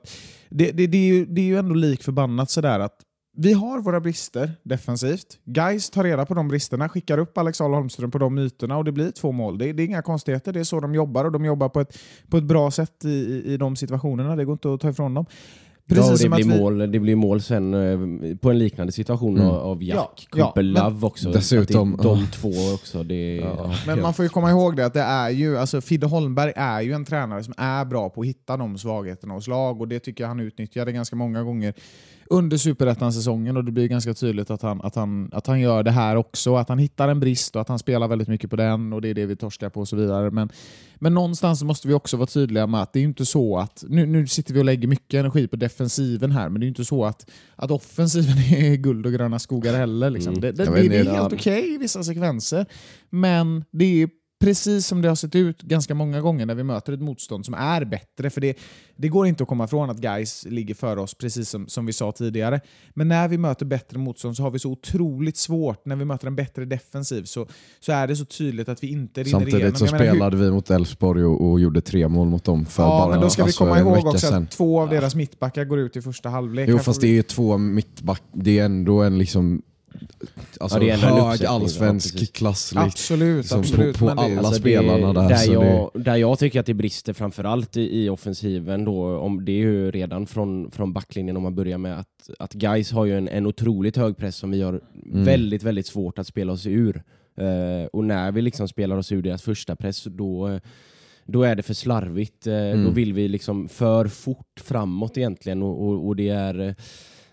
det, 0.49 0.71
det, 0.71 0.87
det, 0.87 0.97
är 0.97 1.13
ju, 1.13 1.25
det 1.25 1.41
är 1.41 1.45
ju 1.45 1.57
ändå 1.57 1.75
lik 1.75 2.03
förbannat 2.03 2.49
sådär 2.49 2.79
att 2.79 3.01
vi 3.37 3.53
har 3.53 3.81
våra 3.81 3.99
brister 3.99 4.51
defensivt. 4.63 5.39
Guys 5.45 5.89
tar 5.89 6.03
reda 6.03 6.25
på 6.25 6.33
de 6.33 6.47
bristerna, 6.47 6.89
skickar 6.89 7.17
upp 7.17 7.37
Alex 7.37 7.61
Ahl 7.61 7.73
Holmström 7.73 8.11
på 8.11 8.17
de 8.17 8.35
myterna 8.35 8.77
och 8.77 8.85
det 8.85 8.91
blir 8.91 9.11
två 9.11 9.31
mål. 9.31 9.57
Det, 9.57 9.73
det 9.73 9.83
är 9.83 9.85
inga 9.85 10.01
konstigheter, 10.01 10.53
det 10.53 10.59
är 10.59 10.63
så 10.63 10.79
de 10.79 10.95
jobbar 10.95 11.25
och 11.25 11.31
de 11.31 11.45
jobbar 11.45 11.69
på 11.69 11.81
ett, 11.81 11.97
på 12.29 12.37
ett 12.37 12.43
bra 12.43 12.71
sätt 12.71 13.05
i, 13.05 13.09
i, 13.09 13.53
i 13.53 13.57
de 13.57 13.75
situationerna. 13.75 14.35
Det 14.35 14.45
går 14.45 14.53
inte 14.53 14.73
att 14.73 14.81
ta 14.81 14.89
ifrån 14.89 15.13
dem. 15.13 15.25
Ja, 15.87 16.03
och 16.05 16.11
det, 16.11 16.17
som 16.17 16.33
att 16.33 16.37
blir 16.37 16.45
vi- 16.53 16.59
mål, 16.59 16.91
det 16.91 16.99
blir 16.99 17.15
mål 17.15 17.41
sen 17.41 17.73
eh, 17.73 18.35
på 18.37 18.49
en 18.51 18.59
liknande 18.59 18.91
situation 18.93 19.35
Mm. 19.37 19.47
av, 19.49 19.83
Jack, 19.83 19.97
Ja, 19.97 20.37
ja, 20.37 20.45
Cooper 20.45 20.63
men- 20.63 20.73
Love 20.73 21.05
också. 21.07 21.31
Dessutom- 21.31 21.93
Att 21.95 22.01
det 22.01 22.09
är 22.09 22.15
de 22.15 22.27
två 22.27 22.49
också. 22.73 23.03
Det, 23.03 23.35
ja. 23.35 23.75
Men 23.87 24.01
man 24.01 24.13
får 24.13 24.25
ju 24.25 24.29
komma 24.29 24.49
ihåg 24.51 24.75
det 24.75 24.85
att 24.85 24.93
det 24.93 25.01
är 25.01 25.29
ju, 25.29 25.57
alltså 25.57 25.81
Fidde 25.81 26.05
Holmberg 26.07 26.53
är 26.55 26.81
ju 26.81 26.93
en 26.93 27.05
tränare 27.05 27.43
som 27.43 27.53
är 27.57 27.85
bra 27.85 28.09
på 28.09 28.21
att 28.21 28.27
hitta 28.27 28.57
de 28.57 28.77
svagheterna 28.77 29.33
hos 29.33 29.47
lag 29.47 29.81
och 29.81 29.87
det 29.87 29.99
tycker 29.99 30.23
jag 30.23 30.27
han 30.29 30.39
utnyttjade 30.39 30.91
ganska 30.91 31.15
många 31.15 31.43
gånger 31.43 31.73
under 32.29 32.57
superettan-säsongen 32.57 33.57
och 33.57 33.63
det 33.63 33.71
blir 33.71 33.87
ganska 33.87 34.13
tydligt 34.13 34.49
att 34.49 34.61
han, 34.61 34.81
att, 34.81 34.95
han, 34.95 35.29
att 35.33 35.47
han 35.47 35.59
gör 35.59 35.83
det 35.83 35.91
här 35.91 36.15
också. 36.15 36.55
Att 36.55 36.69
han 36.69 36.79
hittar 36.79 37.07
en 37.07 37.19
brist 37.19 37.55
och 37.55 37.61
att 37.61 37.69
han 37.69 37.79
spelar 37.79 38.07
väldigt 38.07 38.27
mycket 38.27 38.49
på 38.49 38.55
den 38.55 38.93
och 38.93 39.01
det 39.01 39.09
är 39.09 39.13
det 39.13 39.25
vi 39.25 39.35
torskar 39.35 39.69
på 39.69 39.79
och 39.79 39.87
så 39.87 39.95
vidare. 39.95 40.31
Men, 40.31 40.49
men 40.95 41.13
någonstans 41.13 41.63
måste 41.63 41.87
vi 41.87 41.93
också 41.93 42.17
vara 42.17 42.27
tydliga 42.27 42.67
med 42.67 42.81
att 42.81 42.93
det 42.93 42.99
är 42.99 43.03
inte 43.03 43.25
så 43.25 43.57
att, 43.57 43.83
nu, 43.87 44.05
nu 44.05 44.27
sitter 44.27 44.53
vi 44.53 44.59
och 44.59 44.65
lägger 44.65 44.87
mycket 44.87 45.19
energi 45.19 45.47
på 45.47 45.55
defensiven 45.55 46.31
här, 46.31 46.49
men 46.49 46.59
det 46.59 46.65
är 46.65 46.67
inte 46.67 46.85
så 46.85 47.05
att, 47.05 47.29
att 47.55 47.71
offensiven 47.71 48.37
är 48.63 48.75
guld 48.75 49.05
och 49.05 49.13
gröna 49.13 49.39
skogar 49.39 49.73
heller. 49.73 50.09
Liksom. 50.09 50.33
Mm. 50.33 50.41
Det, 50.41 50.51
det, 50.51 50.65
det, 50.65 50.89
det 50.89 50.97
är 50.97 51.03
helt 51.03 51.33
okej 51.33 51.73
i 51.73 51.77
vissa 51.77 52.03
sekvenser, 52.03 52.65
men 53.09 53.65
det 53.71 54.03
är 54.03 54.09
precis 54.39 54.87
som 54.87 55.01
det 55.01 55.07
har 55.07 55.15
sett 55.15 55.35
ut 55.35 55.61
ganska 55.61 55.95
många 55.95 56.21
gånger 56.21 56.45
när 56.45 56.55
vi 56.55 56.63
möter 56.63 56.93
ett 56.93 57.01
motstånd 57.01 57.45
som 57.45 57.53
är 57.53 57.85
bättre. 57.85 58.29
För 58.29 58.41
det, 58.41 58.57
det 58.95 59.07
går 59.07 59.27
inte 59.27 59.43
att 59.43 59.49
komma 59.49 59.63
ifrån 59.65 59.89
att 59.89 59.97
guys 59.97 60.45
ligger 60.49 60.75
före 60.75 60.99
oss, 61.01 61.13
precis 61.13 61.49
som, 61.49 61.67
som 61.67 61.85
vi 61.85 61.93
sa 61.93 62.11
tidigare. 62.11 62.61
Men 62.93 63.07
när 63.07 63.27
vi 63.27 63.37
möter 63.37 63.65
bättre 63.65 63.97
motstånd 63.97 64.35
så 64.37 64.43
har 64.43 64.51
vi 64.51 64.59
så 64.59 64.71
otroligt 64.71 65.37
svårt. 65.37 65.85
När 65.85 65.95
vi 65.95 66.05
möter 66.05 66.27
en 66.27 66.35
bättre 66.35 66.65
defensiv 66.65 67.23
så, 67.23 67.47
så 67.79 67.91
är 67.91 68.07
det 68.07 68.15
så 68.15 68.25
tydligt 68.25 68.69
att 68.69 68.83
vi 68.83 68.87
inte 68.87 69.23
rinner 69.23 69.47
igenom. 69.47 69.51
Samtidigt 69.51 69.77
så 69.77 69.85
Jag 69.85 69.91
menar, 69.91 70.05
hur- 70.05 70.11
spelade 70.11 70.37
vi 70.37 70.51
mot 70.51 70.69
Elfsborg 70.69 71.23
och, 71.25 71.49
och 71.51 71.59
gjorde 71.59 71.81
tre 71.81 72.07
mål 72.07 72.27
mot 72.27 72.43
dem 72.43 72.65
för 72.65 72.83
Ja, 72.83 72.89
bara 72.89 73.09
men 73.11 73.21
då 73.21 73.29
ska 73.29 73.43
vi 73.43 73.47
alltså, 73.47 73.63
komma 73.63 73.79
en 73.79 73.87
ihåg 73.87 74.05
också 74.07 74.27
sedan. 74.27 74.43
att 74.43 74.51
två 74.51 74.81
av 74.81 74.89
deras 74.89 75.15
mittbackar 75.15 75.65
går 75.65 75.79
ut 75.79 75.95
i 75.95 76.01
första 76.01 76.29
halvlek. 76.29 76.69
Jo 76.69 76.79
fast 76.79 77.01
det 77.01 77.07
vi- 77.07 77.17
är 77.17 77.23
två 77.23 77.57
mittback, 77.57 78.21
det 78.33 78.59
är 78.59 78.65
ändå 78.65 79.01
en 79.01 79.17
liksom 79.17 79.61
alltså, 80.59 80.77
Ja, 80.77 80.83
det 80.83 80.89
är 80.89 80.93
ändå 80.93 81.07
en 81.23 81.29
hög 81.29 81.39
ja, 81.43 81.49
allsvensk 81.49 82.13
precis. 82.13 82.31
klass. 82.31 82.71
liksom. 82.71 82.83
Absolut, 82.87 83.37
liksom 83.37 83.61
på- 83.61 83.67
absolut. 83.67 83.97
på 83.97 84.05
det- 84.05 84.11
alla 84.11 84.37
Alltså 84.39 84.53
spelarna 84.53 85.13
där, 85.13 85.29
Där 85.29 85.35
så 85.35 85.53
jag, 85.53 85.91
där 85.93 86.15
jag 86.15 86.39
tycker 86.39 86.59
att 86.59 86.65
det 86.65 86.73
brister 86.73 87.13
framförallt 87.13 87.77
i, 87.77 88.03
i 88.03 88.09
offensiven 88.09 88.85
då, 88.85 89.17
om 89.17 89.45
det 89.45 89.51
är 89.51 89.55
ju 89.57 89.91
redan 89.91 90.27
från, 90.27 90.71
från 90.71 90.93
backlinjen 90.93 91.37
om 91.37 91.43
man 91.43 91.55
börjar 91.55 91.77
med 91.77 91.99
att, 91.99 92.29
att 92.39 92.53
guys 92.53 92.91
har 92.91 93.05
ju 93.05 93.17
en, 93.17 93.27
en 93.27 93.45
otroligt 93.45 93.97
hög 93.97 94.17
press 94.17 94.35
som 94.35 94.51
vi 94.51 94.61
har 94.61 94.81
Mm. 95.11 95.23
väldigt, 95.25 95.63
väldigt 95.63 95.87
svårt 95.87 96.19
att 96.19 96.27
spela 96.27 96.53
oss 96.53 96.65
ur. 96.65 97.03
Eh, 97.37 97.85
och 97.93 98.03
när 98.03 98.31
vi 98.31 98.41
liksom 98.41 98.67
spelar 98.67 98.97
oss 98.97 99.11
ur 99.11 99.21
deras 99.21 99.41
första 99.41 99.75
press 99.75 100.03
då, 100.03 100.59
då 101.25 101.43
är 101.43 101.55
det 101.55 101.63
för 101.63 101.73
slarvigt. 101.73 102.43
Då 102.43 102.51
Mm. 102.51 102.93
vill 102.93 103.13
vi 103.13 103.27
liksom 103.27 103.67
för 103.69 104.07
fort 104.07 104.61
framåt 104.63 105.17
egentligen 105.17 105.63
och, 105.63 105.87
och, 105.87 106.07
och 106.07 106.15
det 106.15 106.29
är 106.29 106.75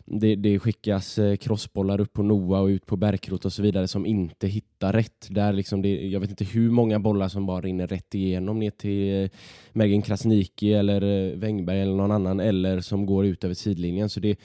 det, 0.05 0.37
det 0.37 0.59
skickas 0.59 1.19
eh, 1.19 1.37
crossbollar 1.37 2.01
upp 2.01 2.13
på 2.13 2.23
Noa 2.23 2.61
och 2.61 2.67
ut 2.67 2.87
på 2.87 2.97
Bärkrot 2.97 3.45
och 3.45 3.53
så 3.53 3.63
vidare 3.63 3.89
som 3.89 4.07
inte 4.07 4.47
hittar 4.49 4.93
rätt. 4.93 5.27
Där 5.31 5.53
liksom 5.53 5.83
det, 5.83 6.09
jag 6.09 6.21
vet 6.21 6.31
inte 6.31 6.45
hur 6.45 6.71
många 6.71 6.99
bollar 6.99 7.29
som 7.29 7.47
bara 7.47 7.61
rinner 7.61 7.87
rätt 7.87 8.15
igenom 8.15 8.59
ner 8.59 8.71
till 8.71 9.23
eh, 9.23 9.31
Krasniki 9.73 10.03
Krasniqi 10.03 10.73
eller 10.73 11.03
eh, 11.03 11.39
Wängberg 11.39 11.81
eller 11.81 11.95
någon 11.95 12.11
annan 12.11 12.41
eller 12.41 12.81
som 12.81 13.07
går 13.07 13.27
ut 13.27 13.45
över 13.45 13.55
sidlinjen. 13.55 14.09
Så 14.09 14.21
det, 14.21 14.39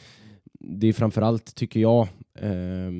det 0.59 0.87
är 0.87 0.93
framförallt, 0.93 1.55
tycker 1.55 1.79
jag, 1.79 2.07
eh, 2.39 2.91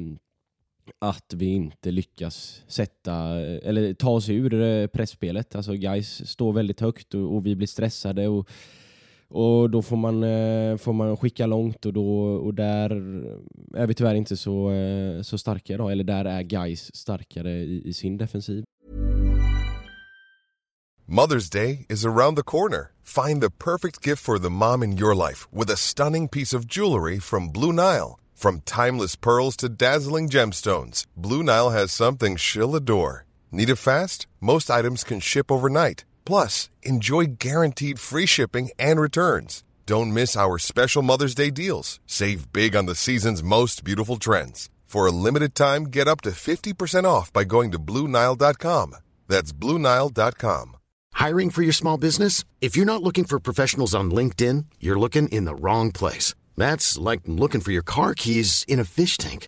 att 1.00 1.34
vi 1.34 1.46
inte 1.46 1.92
lyckas 1.92 2.64
sätta, 2.68 3.42
eh, 3.42 3.70
eller 3.70 3.94
ta 3.94 4.10
oss 4.10 4.30
ur 4.30 4.88
pressspelet. 4.88 5.56
Alltså 5.56 5.74
guys 5.74 6.30
står 6.30 6.54
väldigt 6.54 6.80
högt 6.80 7.14
och, 7.14 7.36
och 7.36 7.46
vi 7.46 7.56
blir 7.56 7.68
stressade 7.68 8.28
och, 8.28 8.50
och 9.30 9.70
då 9.70 9.82
får 9.82 9.98
man, 9.98 10.24
eh, 10.24 10.78
får 10.78 10.94
man 10.94 11.18
skicka 11.18 11.46
långt 11.46 11.86
och, 11.86 11.94
då, 11.94 12.20
och 12.24 12.54
där 12.54 12.90
är 13.76 13.88
vi 13.88 13.94
tyvärr 13.94 14.16
inte 14.16 14.38
så, 14.38 14.72
eh, 14.72 15.22
så 15.22 15.38
starka 15.38 15.74
idag. 15.74 15.92
Eller 15.92 16.04
där 16.04 16.26
är 16.26 16.42
guys 16.42 16.96
starkare 16.96 17.52
i, 17.52 17.82
i 17.86 17.94
sin 17.94 18.18
defensiv. 18.18 18.64
Mother's 21.10 21.50
Day 21.50 21.86
is 21.90 22.06
around 22.06 22.36
the 22.36 22.44
corner. 22.44 22.92
Find 23.02 23.42
the 23.42 23.50
perfect 23.50 24.02
gift 24.02 24.22
for 24.22 24.38
the 24.40 24.50
mom 24.50 24.84
in 24.84 24.98
your 24.98 25.16
life 25.16 25.48
with 25.54 25.72
a 25.72 25.78
stunning 25.78 26.28
piece 26.28 26.54
of 26.58 26.68
jewelry 26.68 27.20
from 27.20 27.50
Blue 27.50 27.72
Nile. 27.72 28.20
From 28.36 28.62
timeless 28.66 29.16
pearls 29.16 29.56
to 29.58 29.70
dazzling 29.70 30.30
gemstones, 30.30 31.06
Blue 31.16 31.42
Nile 31.44 31.70
has 31.70 31.92
something 31.92 32.36
she'll 32.36 32.76
adore. 32.76 33.26
Need 33.52 33.70
it 33.70 33.78
fast? 33.78 34.28
Most 34.42 34.70
items 34.70 35.04
can 35.04 35.20
ship 35.22 35.50
overnight. 35.50 36.04
Plus, 36.28 36.70
enjoy 36.84 37.38
guaranteed 37.40 38.00
free 38.00 38.26
shipping 38.26 38.70
and 38.78 39.00
returns. 39.00 39.64
Don't 39.86 40.14
miss 40.14 40.36
our 40.36 40.58
special 40.58 41.02
Mother's 41.02 41.34
Day 41.34 41.50
deals. 41.50 42.02
Save 42.06 42.52
big 42.52 42.76
on 42.76 42.86
the 42.86 42.96
season's 42.96 43.42
most 43.42 43.86
beautiful 43.86 44.18
trends. 44.18 44.70
For 44.84 45.08
a 45.08 45.12
limited 45.12 45.56
time, 45.56 45.86
get 45.86 46.06
up 46.06 46.20
to 46.22 46.32
50% 46.32 47.06
off 47.06 47.32
by 47.32 47.46
going 47.46 47.72
to 47.72 47.80
BlueNile.com. 47.80 48.98
That's 49.30 49.54
BlueNile.com. 49.54 50.76
Hiring 51.14 51.50
for 51.50 51.62
your 51.62 51.74
small 51.74 51.98
business? 51.98 52.44
If 52.60 52.76
you're 52.76 52.94
not 52.94 53.04
looking 53.04 53.24
for 53.24 53.40
professionals 53.40 53.96
on 53.96 54.12
LinkedIn, 54.12 54.66
you're 54.82 55.00
looking 55.00 55.30
in 55.30 55.46
the 55.46 55.56
wrong 55.56 55.94
place. 55.94 56.36
That's 56.58 56.98
like 56.98 57.22
looking 57.26 57.62
for 57.62 57.72
your 57.72 57.84
car 57.84 58.14
keys 58.14 58.66
in 58.68 58.82
a 58.82 58.86
fish 58.86 59.18
tank. 59.18 59.48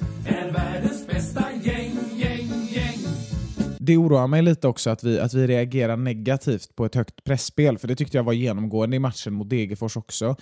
Det 3.83 3.97
oroar 3.97 4.27
mig 4.27 4.41
lite 4.41 4.67
också 4.67 4.89
att 4.89 5.03
vi, 5.03 5.19
att 5.19 5.33
vi 5.33 5.47
reagerar 5.47 5.97
negativt 5.97 6.75
på 6.75 6.85
ett 6.85 6.95
högt 6.95 7.23
pressspel 7.23 7.77
för 7.77 7.87
det 7.87 7.95
tyckte 7.95 8.17
jag 8.17 8.23
var 8.23 8.33
genomgående 8.33 8.95
i 8.95 8.99
matchen 8.99 9.33
mot 9.33 9.49
Degerfors 9.49 9.97
också. 9.97 10.35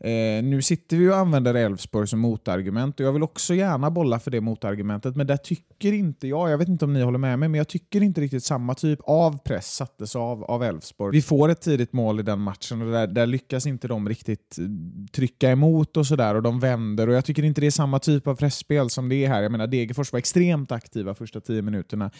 Eh, 0.00 0.44
nu 0.44 0.62
sitter 0.62 0.96
vi 0.96 1.08
och 1.08 1.16
använder 1.16 1.54
Elfsborg 1.54 2.08
som 2.08 2.20
motargument 2.20 3.00
och 3.00 3.06
jag 3.06 3.12
vill 3.12 3.22
också 3.22 3.54
gärna 3.54 3.90
bolla 3.90 4.18
för 4.18 4.30
det 4.30 4.40
motargumentet, 4.40 5.16
men 5.16 5.26
där 5.26 5.36
tycker 5.36 5.92
inte 5.92 6.28
jag, 6.28 6.50
jag 6.50 6.58
vet 6.58 6.68
inte 6.68 6.84
om 6.84 6.92
ni 6.92 7.02
håller 7.02 7.18
med 7.18 7.38
mig, 7.38 7.48
men 7.48 7.58
jag 7.58 7.68
tycker 7.68 8.02
inte 8.02 8.20
riktigt 8.20 8.44
samma 8.44 8.74
typ 8.74 9.00
av 9.02 9.38
press 9.38 9.74
sattes 9.74 10.16
av 10.16 10.44
av 10.44 10.62
Elfsborg. 10.62 11.16
Vi 11.16 11.22
får 11.22 11.48
ett 11.48 11.60
tidigt 11.60 11.92
mål 11.92 12.20
i 12.20 12.22
den 12.22 12.40
matchen 12.40 12.82
och 12.82 12.92
där, 12.92 13.06
där 13.06 13.26
lyckas 13.26 13.66
inte 13.66 13.88
de 13.88 14.08
riktigt 14.08 14.58
eh, 14.58 14.64
trycka 15.12 15.50
emot 15.50 15.96
och 15.96 16.06
sådär 16.06 16.34
och 16.34 16.42
de 16.42 16.60
vänder 16.60 17.08
och 17.08 17.14
jag 17.14 17.24
tycker 17.24 17.42
inte 17.42 17.60
det 17.60 17.66
är 17.66 17.70
samma 17.70 17.98
typ 17.98 18.26
av 18.26 18.34
pressspel 18.34 18.90
som 18.90 19.08
det 19.08 19.24
är 19.24 19.28
här. 19.28 19.42
Jag 19.42 19.52
menar 19.52 19.66
Degerfors 19.66 20.12
var 20.12 20.18
extremt 20.18 20.72
aktiva 20.72 21.14
första 21.14 21.40
tio 21.40 21.62
minuterna. 21.62 22.10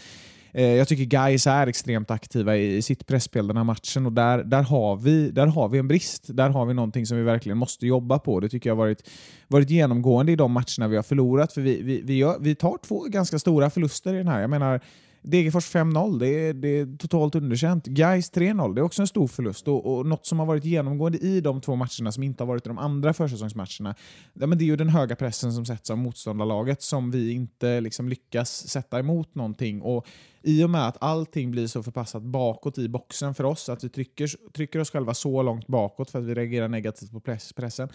Eh, 0.57 0.75
jag 0.75 0.89
tycker 0.89 1.05
Gais 1.05 1.47
är 1.47 1.67
extremt 1.67 2.11
aktiva 2.11 2.57
i 2.57 2.77
i 2.77 2.83
sitt 2.83 3.07
pressspel 3.07 3.47
den 3.47 3.57
här 3.57 3.65
matchen 3.65 4.07
och 4.07 4.13
där, 4.13 4.45
där, 4.45 4.63
har 4.63 4.97
vi, 4.97 5.31
där 5.31 5.47
har 5.47 5.69
vi 5.69 5.79
en 5.79 5.89
brist. 5.89 6.25
Där 6.29 6.51
har 6.51 6.67
vi 6.67 6.75
någonting 6.75 7.07
som 7.07 7.17
vi 7.17 7.23
verkligen 7.23 7.59
måste 7.59 7.87
jobba 7.87 8.19
på. 8.19 8.41
Det 8.41 8.49
tycker 8.49 8.71
jag 8.71 8.77
har 8.77 8.85
varit, 8.85 9.11
varit 9.49 9.71
genomgående 9.71 10.33
i 10.33 10.37
de 10.37 10.53
matcherna 10.53 10.89
vi 10.89 10.97
har 10.97 11.03
förlorat. 11.03 11.53
För 11.53 11.61
vi, 11.61 11.83
vi, 11.83 12.01
vi, 12.01 12.17
gör, 12.17 12.37
vi 12.41 12.55
tar 12.55 12.79
två 12.87 13.05
ganska 13.05 13.39
stora 13.39 13.71
förluster 13.71 14.15
i 14.15 14.17
den 14.17 14.29
här. 14.29 14.41
Jag 14.41 14.51
menar, 14.51 14.81
Degerfors 15.29 15.75
5-0, 15.75 16.19
det 16.19 16.29
är, 16.29 16.55
det 16.55 16.69
är 16.69 16.97
totalt 16.97 17.35
underkänt. 17.35 17.87
Gais 17.87 18.33
3-0, 18.33 18.75
det 18.75 18.81
är 18.81 18.83
också 18.83 19.03
en 19.03 19.07
stor 19.07 19.27
förlust. 19.27 19.69
Och, 19.69 19.97
och 19.97 20.07
något 20.07 20.27
som 20.27 20.39
har 20.39 20.47
varit 20.47 20.65
genomgående 20.65 21.19
i 21.19 21.41
de 21.41 21.61
två 21.61 21.77
matcherna 21.77 22.13
som 22.13 22.23
inte 22.23 22.43
har 22.43 22.49
varit 22.49 22.67
i 22.67 22.69
de 22.69 22.79
andra 22.79 23.13
försäsongsmatcherna, 23.13 23.95
ja, 24.35 24.47
men 24.47 24.59
det 24.59 24.65
är 24.65 24.67
ju 24.67 24.77
den 24.77 24.89
höga 24.89 25.17
pressen 25.17 25.53
som 25.53 25.67
sätts 25.67 25.91
av 25.91 25.99
motståndarlaget 25.99 26.83
som 26.83 27.11
vi 27.11 27.33
inte 27.33 27.81
liksom 27.81 28.09
lyckas 28.09 28.69
sätta 28.69 28.99
emot 28.99 29.35
någonting. 29.35 29.83
Och 29.83 30.07
i 30.43 30.65
och 30.65 30.71
med 30.71 30.89
att 30.89 30.97
allting 31.01 31.51
blir 31.51 31.67
så 31.67 31.83
förpassat 31.83 32.23
bakåt 32.23 32.79
i 32.79 32.89
boxen 32.89 33.35
för 33.35 33.45
oss, 33.45 33.69
att 33.69 33.85
vi 33.85 33.89
trycker, 33.89 34.53
trycker 34.53 34.79
oss 34.79 34.91
själva 34.91 35.15
så 35.15 35.43
långt 35.43 35.67
bakåt 35.67 36.11
för 36.11 36.19
att 36.19 36.25
vi 36.25 36.35
reagerar 36.35 36.69
negativt 36.69 37.11
på 37.11 37.21
press, 37.21 37.53
pressen, 37.53 37.89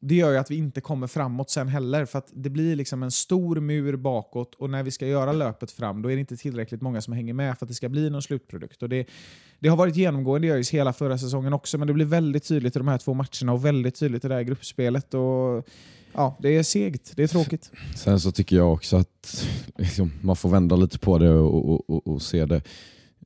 det 0.00 0.14
gör 0.14 0.30
ju 0.30 0.36
att 0.36 0.50
vi 0.50 0.56
inte 0.56 0.80
kommer 0.80 1.06
framåt 1.06 1.50
sen 1.50 1.68
heller. 1.68 2.04
För 2.04 2.18
att 2.18 2.30
det 2.34 2.50
blir 2.50 2.76
liksom 2.76 3.02
en 3.02 3.10
stor 3.10 3.60
mur 3.60 3.96
bakåt 3.96 4.54
och 4.54 4.70
när 4.70 4.82
vi 4.82 4.90
ska 4.90 5.06
göra 5.06 5.32
löpet 5.32 5.70
fram 5.70 6.02
då 6.02 6.10
är 6.10 6.14
det 6.14 6.20
inte 6.20 6.36
tillräckligt 6.36 6.82
många 6.82 7.00
som 7.00 7.12
hänger 7.12 7.34
med 7.34 7.58
för 7.58 7.66
att 7.66 7.68
det 7.68 7.74
ska 7.74 7.88
bli 7.88 8.10
någon 8.10 8.22
slutprodukt. 8.22 8.82
Och 8.82 8.88
det, 8.88 9.06
det 9.58 9.68
har 9.68 9.76
varit 9.76 9.96
genomgående 9.96 10.46
i 10.46 10.50
ÖIS 10.50 10.70
hela 10.70 10.92
förra 10.92 11.18
säsongen 11.18 11.52
också, 11.52 11.78
men 11.78 11.86
det 11.86 11.94
blir 11.94 12.06
väldigt 12.06 12.44
tydligt 12.44 12.76
i 12.76 12.78
de 12.78 12.88
här 12.88 12.98
två 12.98 13.14
matcherna 13.14 13.52
och 13.52 13.64
väldigt 13.64 13.94
tydligt 13.94 14.24
i 14.24 14.28
det 14.28 14.34
här 14.34 14.42
gruppspelet. 14.42 15.14
Och, 15.14 15.68
ja, 16.12 16.36
det 16.40 16.56
är 16.56 16.62
segt, 16.62 17.12
det 17.16 17.22
är 17.22 17.28
tråkigt. 17.28 17.70
Sen 17.96 18.20
så 18.20 18.32
tycker 18.32 18.56
jag 18.56 18.72
också 18.72 18.96
att 18.96 19.46
liksom, 19.78 20.12
man 20.22 20.36
får 20.36 20.48
vända 20.48 20.76
lite 20.76 20.98
på 20.98 21.18
det 21.18 21.30
och, 21.30 21.70
och, 21.70 21.90
och, 21.90 22.06
och 22.06 22.22
se 22.22 22.46
det 22.46 22.62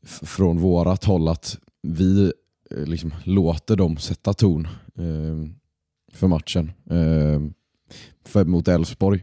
från 0.02 0.58
vårat 0.58 1.04
håll 1.04 1.28
att 1.28 1.58
vi 1.82 2.32
eh, 2.70 2.84
liksom, 2.84 3.14
låter 3.24 3.76
dem 3.76 3.96
sätta 3.96 4.32
ton 4.32 4.68
eh, 4.98 5.59
för 6.12 6.26
matchen. 6.26 6.72
Eh, 6.90 7.40
för 8.24 8.44
mot 8.44 8.68
Elfsborg, 8.68 9.22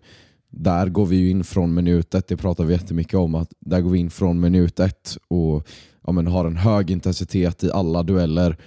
där 0.50 0.90
går 0.90 1.06
vi 1.06 1.16
ju 1.16 1.30
in 1.30 1.44
från 1.44 1.74
minut 1.74 2.16
ett, 2.16 2.28
det 2.28 2.38
pratar 2.38 2.64
vi 2.64 2.74
jättemycket 2.74 3.14
om, 3.14 3.36
att 3.36 3.54
där 3.60 3.82
går 3.82 3.90
vi 3.90 4.00
in 4.00 4.10
från 4.10 4.40
minut 4.40 4.80
ett 4.80 5.18
och 5.28 5.68
ja, 6.06 6.12
men, 6.12 6.28
har 6.28 6.46
en 6.46 6.58
hög 6.58 6.92
intensitet 6.92 7.64
i 7.64 7.72
alla 7.72 8.04
dueller 8.04 8.58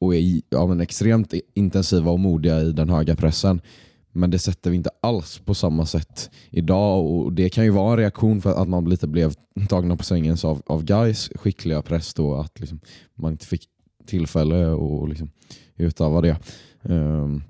och 0.00 0.14
är 0.14 0.40
ja, 0.50 0.66
men, 0.66 0.80
extremt 0.80 1.34
intensiva 1.54 2.10
och 2.10 2.20
modiga 2.20 2.60
i 2.60 2.72
den 2.72 2.90
höga 2.90 3.16
pressen. 3.16 3.60
Men 4.12 4.30
det 4.30 4.38
sätter 4.38 4.70
vi 4.70 4.76
inte 4.76 4.90
alls 5.02 5.38
på 5.38 5.54
samma 5.54 5.86
sätt 5.86 6.30
idag 6.50 7.06
och 7.06 7.32
det 7.32 7.48
kan 7.48 7.64
ju 7.64 7.70
vara 7.70 7.90
en 7.92 7.98
reaktion 7.98 8.40
för 8.40 8.62
att 8.62 8.68
man 8.68 8.88
lite 8.88 9.06
blev 9.06 9.34
tagna 9.68 9.96
på 9.96 10.04
sängen 10.04 10.36
av, 10.44 10.62
av 10.66 10.84
guys 10.84 11.30
skickliga 11.34 11.82
press 11.82 12.14
då, 12.14 12.34
att 12.34 12.60
liksom 12.60 12.80
man 13.14 13.32
inte 13.32 13.46
fick 13.46 13.62
tillfälle 14.06 14.72
att 14.72 15.08
liksom 15.08 15.30
utöva 15.76 16.20
det. 16.20 16.36
Um, 16.82 17.42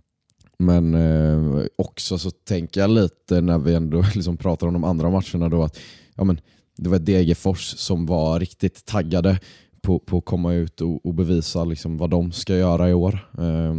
men 0.59 0.94
eh, 0.94 1.66
också 1.77 2.18
så 2.18 2.31
tänker 2.31 2.81
jag 2.81 2.90
lite 2.90 3.40
när 3.40 3.59
vi 3.59 3.75
ändå 3.75 4.05
liksom 4.14 4.37
pratar 4.37 4.66
om 4.66 4.73
de 4.73 4.85
andra 4.85 5.11
matcherna 5.11 5.49
då 5.49 5.62
att 5.62 5.79
ja, 6.14 6.25
men, 6.25 6.40
det 6.77 6.90
var 6.90 6.99
Degerfors 6.99 7.75
som 7.77 8.07
var 8.07 8.40
riktigt 8.40 8.85
taggade 8.87 9.40
på, 9.83 9.99
på 9.99 10.18
att 10.18 10.25
komma 10.25 10.55
ut 10.55 10.81
och, 10.81 11.07
och 11.07 11.14
bevisa 11.14 11.64
liksom 11.64 11.97
vad 11.97 12.11
de 12.11 12.33
ska 12.33 12.57
göra 12.57 12.90
i 12.90 12.94
år. 12.94 13.29
Eh, 13.38 13.75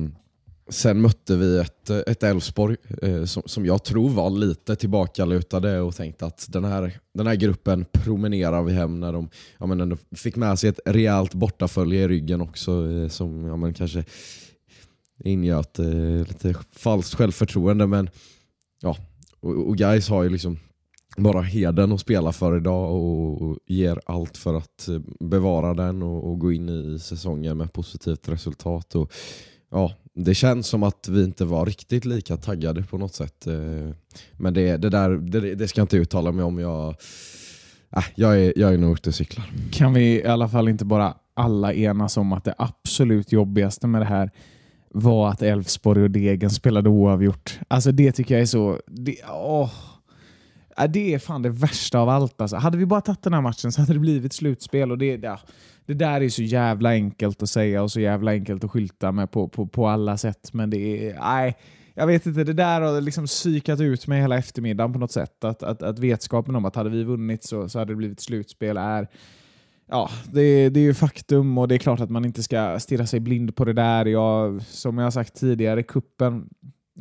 Sen 0.69 1.01
mötte 1.01 1.35
vi 1.35 1.57
ett, 1.57 1.89
ett 1.89 2.23
Elfsborg 2.23 2.75
eh, 3.01 3.23
som, 3.23 3.43
som 3.45 3.65
jag 3.65 3.83
tror 3.83 4.09
var 4.09 4.29
lite 4.29 4.75
tillbakalutade 4.75 5.79
och 5.79 5.95
tänkte 5.95 6.25
att 6.25 6.45
den 6.49 6.65
här, 6.65 6.99
den 7.13 7.27
här 7.27 7.35
gruppen 7.35 7.85
promenerar 7.91 8.63
vi 8.63 8.73
hem 8.73 8.99
när 8.99 9.13
de 9.13 9.29
ja, 9.57 9.65
men 9.65 9.81
ändå 9.81 9.97
fick 10.15 10.35
med 10.35 10.59
sig 10.59 10.69
ett 10.69 10.79
rejält 10.85 11.33
bortafölje 11.33 12.03
i 12.03 12.07
ryggen 12.07 12.41
också 12.41 12.91
eh, 12.91 13.07
som 13.07 13.45
ja, 13.45 13.55
men 13.55 13.73
kanske 13.73 14.05
ingöt 15.19 15.79
eh, 15.79 15.85
lite 16.27 16.55
falskt 16.71 17.15
självförtroende. 17.15 17.87
Men 17.87 18.09
ja, 18.81 18.97
och, 19.39 19.67
och 19.67 19.77
guys 19.77 20.09
har 20.09 20.23
ju 20.23 20.29
liksom 20.29 20.59
bara 21.17 21.41
heden 21.41 21.91
att 21.91 21.99
spela 21.99 22.31
för 22.31 22.57
idag 22.57 22.91
och, 22.91 23.41
och 23.41 23.57
ger 23.67 23.99
allt 24.05 24.37
för 24.37 24.53
att 24.53 24.87
eh, 24.87 24.99
bevara 25.19 25.73
den 25.73 26.03
och, 26.03 26.31
och 26.31 26.39
gå 26.39 26.51
in 26.51 26.69
i 26.69 26.99
säsongen 26.99 27.57
med 27.57 27.73
positivt 27.73 28.29
resultat. 28.29 28.95
Och, 28.95 29.13
ja, 29.71 29.93
det 30.13 30.35
känns 30.35 30.67
som 30.67 30.83
att 30.83 31.07
vi 31.09 31.23
inte 31.23 31.45
var 31.45 31.65
riktigt 31.65 32.05
lika 32.05 32.37
taggade 32.37 32.83
på 32.83 32.97
något 32.97 33.13
sätt. 33.15 33.47
eh, 33.47 33.53
Men 34.37 34.53
det, 34.53 34.77
det 34.77 34.89
där 34.89 35.09
det, 35.09 35.55
det 35.55 35.67
ska 35.67 35.79
jag 35.79 35.83
inte 35.83 35.97
uttala 35.97 36.31
mig 36.31 36.45
om. 36.45 36.59
Jag, 36.59 36.95
äh, 37.95 38.03
jag, 38.15 38.41
är, 38.41 38.53
jag 38.55 38.73
är 38.73 38.77
nog 38.77 38.93
ute 38.93 39.09
och 39.09 39.15
cyklar. 39.15 39.51
Kan 39.71 39.93
vi 39.93 40.21
i 40.21 40.25
alla 40.25 40.49
fall 40.49 40.69
inte 40.69 40.85
bara 40.85 41.13
alla 41.33 41.73
enas 41.73 42.17
om 42.17 42.33
att 42.33 42.43
det 42.43 42.55
absolut 42.57 43.31
jobbigaste 43.31 43.87
med 43.87 44.01
det 44.01 44.05
här 44.05 44.31
var 44.89 45.29
att 45.29 45.41
Elfsborg 45.41 46.03
och 46.03 46.11
Degen 46.11 46.49
spelade 46.49 46.89
oavgjort. 46.89 47.59
Alltså 47.67 47.91
det 47.91 48.11
tycker 48.11 48.35
jag 48.35 48.41
är 48.41 48.45
så... 48.45 48.79
Det, 48.87 49.15
åh. 49.31 49.71
Ja, 50.77 50.87
det 50.87 51.13
är 51.13 51.19
fan 51.19 51.41
det 51.41 51.49
värsta 51.49 51.99
av 51.99 52.09
allt. 52.09 52.41
Alltså. 52.41 52.57
Hade 52.57 52.77
vi 52.77 52.85
bara 52.85 53.01
tagit 53.01 53.23
den 53.23 53.33
här 53.33 53.41
matchen 53.41 53.71
så 53.71 53.81
hade 53.81 53.93
det 53.93 53.99
blivit 53.99 54.33
slutspel. 54.33 54.91
Och 54.91 54.97
det, 54.97 55.15
ja, 55.23 55.39
det 55.85 55.93
där 55.93 56.21
är 56.21 56.29
så 56.29 56.43
jävla 56.43 56.89
enkelt 56.89 57.43
att 57.43 57.49
säga 57.49 57.83
och 57.83 57.91
så 57.91 57.99
jävla 57.99 58.31
enkelt 58.31 58.63
att 58.63 58.71
skylta 58.71 59.11
med 59.11 59.31
på, 59.31 59.47
på, 59.47 59.67
på 59.67 59.87
alla 59.87 60.17
sätt. 60.17 60.53
Men 60.53 60.69
det 60.69 61.09
är... 61.09 61.19
Nej, 61.19 61.57
jag 61.93 62.07
vet 62.07 62.25
inte. 62.25 62.43
Det 62.43 62.53
där 62.53 62.81
har 62.81 63.01
liksom 63.01 63.25
psykat 63.25 63.79
ut 63.79 64.07
mig 64.07 64.21
hela 64.21 64.37
eftermiddagen 64.37 64.93
på 64.93 64.99
något 64.99 65.11
sätt. 65.11 65.43
Att, 65.43 65.63
att, 65.63 65.83
att 65.83 65.99
vetskapen 65.99 66.55
om 66.55 66.65
att 66.65 66.75
hade 66.75 66.89
vi 66.89 67.03
vunnit 67.03 67.43
så, 67.43 67.69
så 67.69 67.79
hade 67.79 67.91
det 67.91 67.95
blivit 67.95 68.19
slutspel 68.19 68.77
är... 68.77 69.07
Ja, 69.89 70.09
det, 70.31 70.69
det 70.69 70.79
är 70.79 70.83
ju 70.83 70.93
faktum 70.93 71.57
och 71.57 71.67
det 71.67 71.75
är 71.75 71.79
klart 71.79 71.99
att 71.99 72.09
man 72.09 72.25
inte 72.25 72.43
ska 72.43 72.79
stirra 72.79 73.05
sig 73.05 73.19
blind 73.19 73.55
på 73.55 73.65
det 73.65 73.73
där. 73.73 74.05
Jag, 74.05 74.61
som 74.61 74.97
jag 74.97 75.05
har 75.05 75.11
sagt 75.11 75.35
tidigare, 75.35 75.83
kuppen 75.83 76.49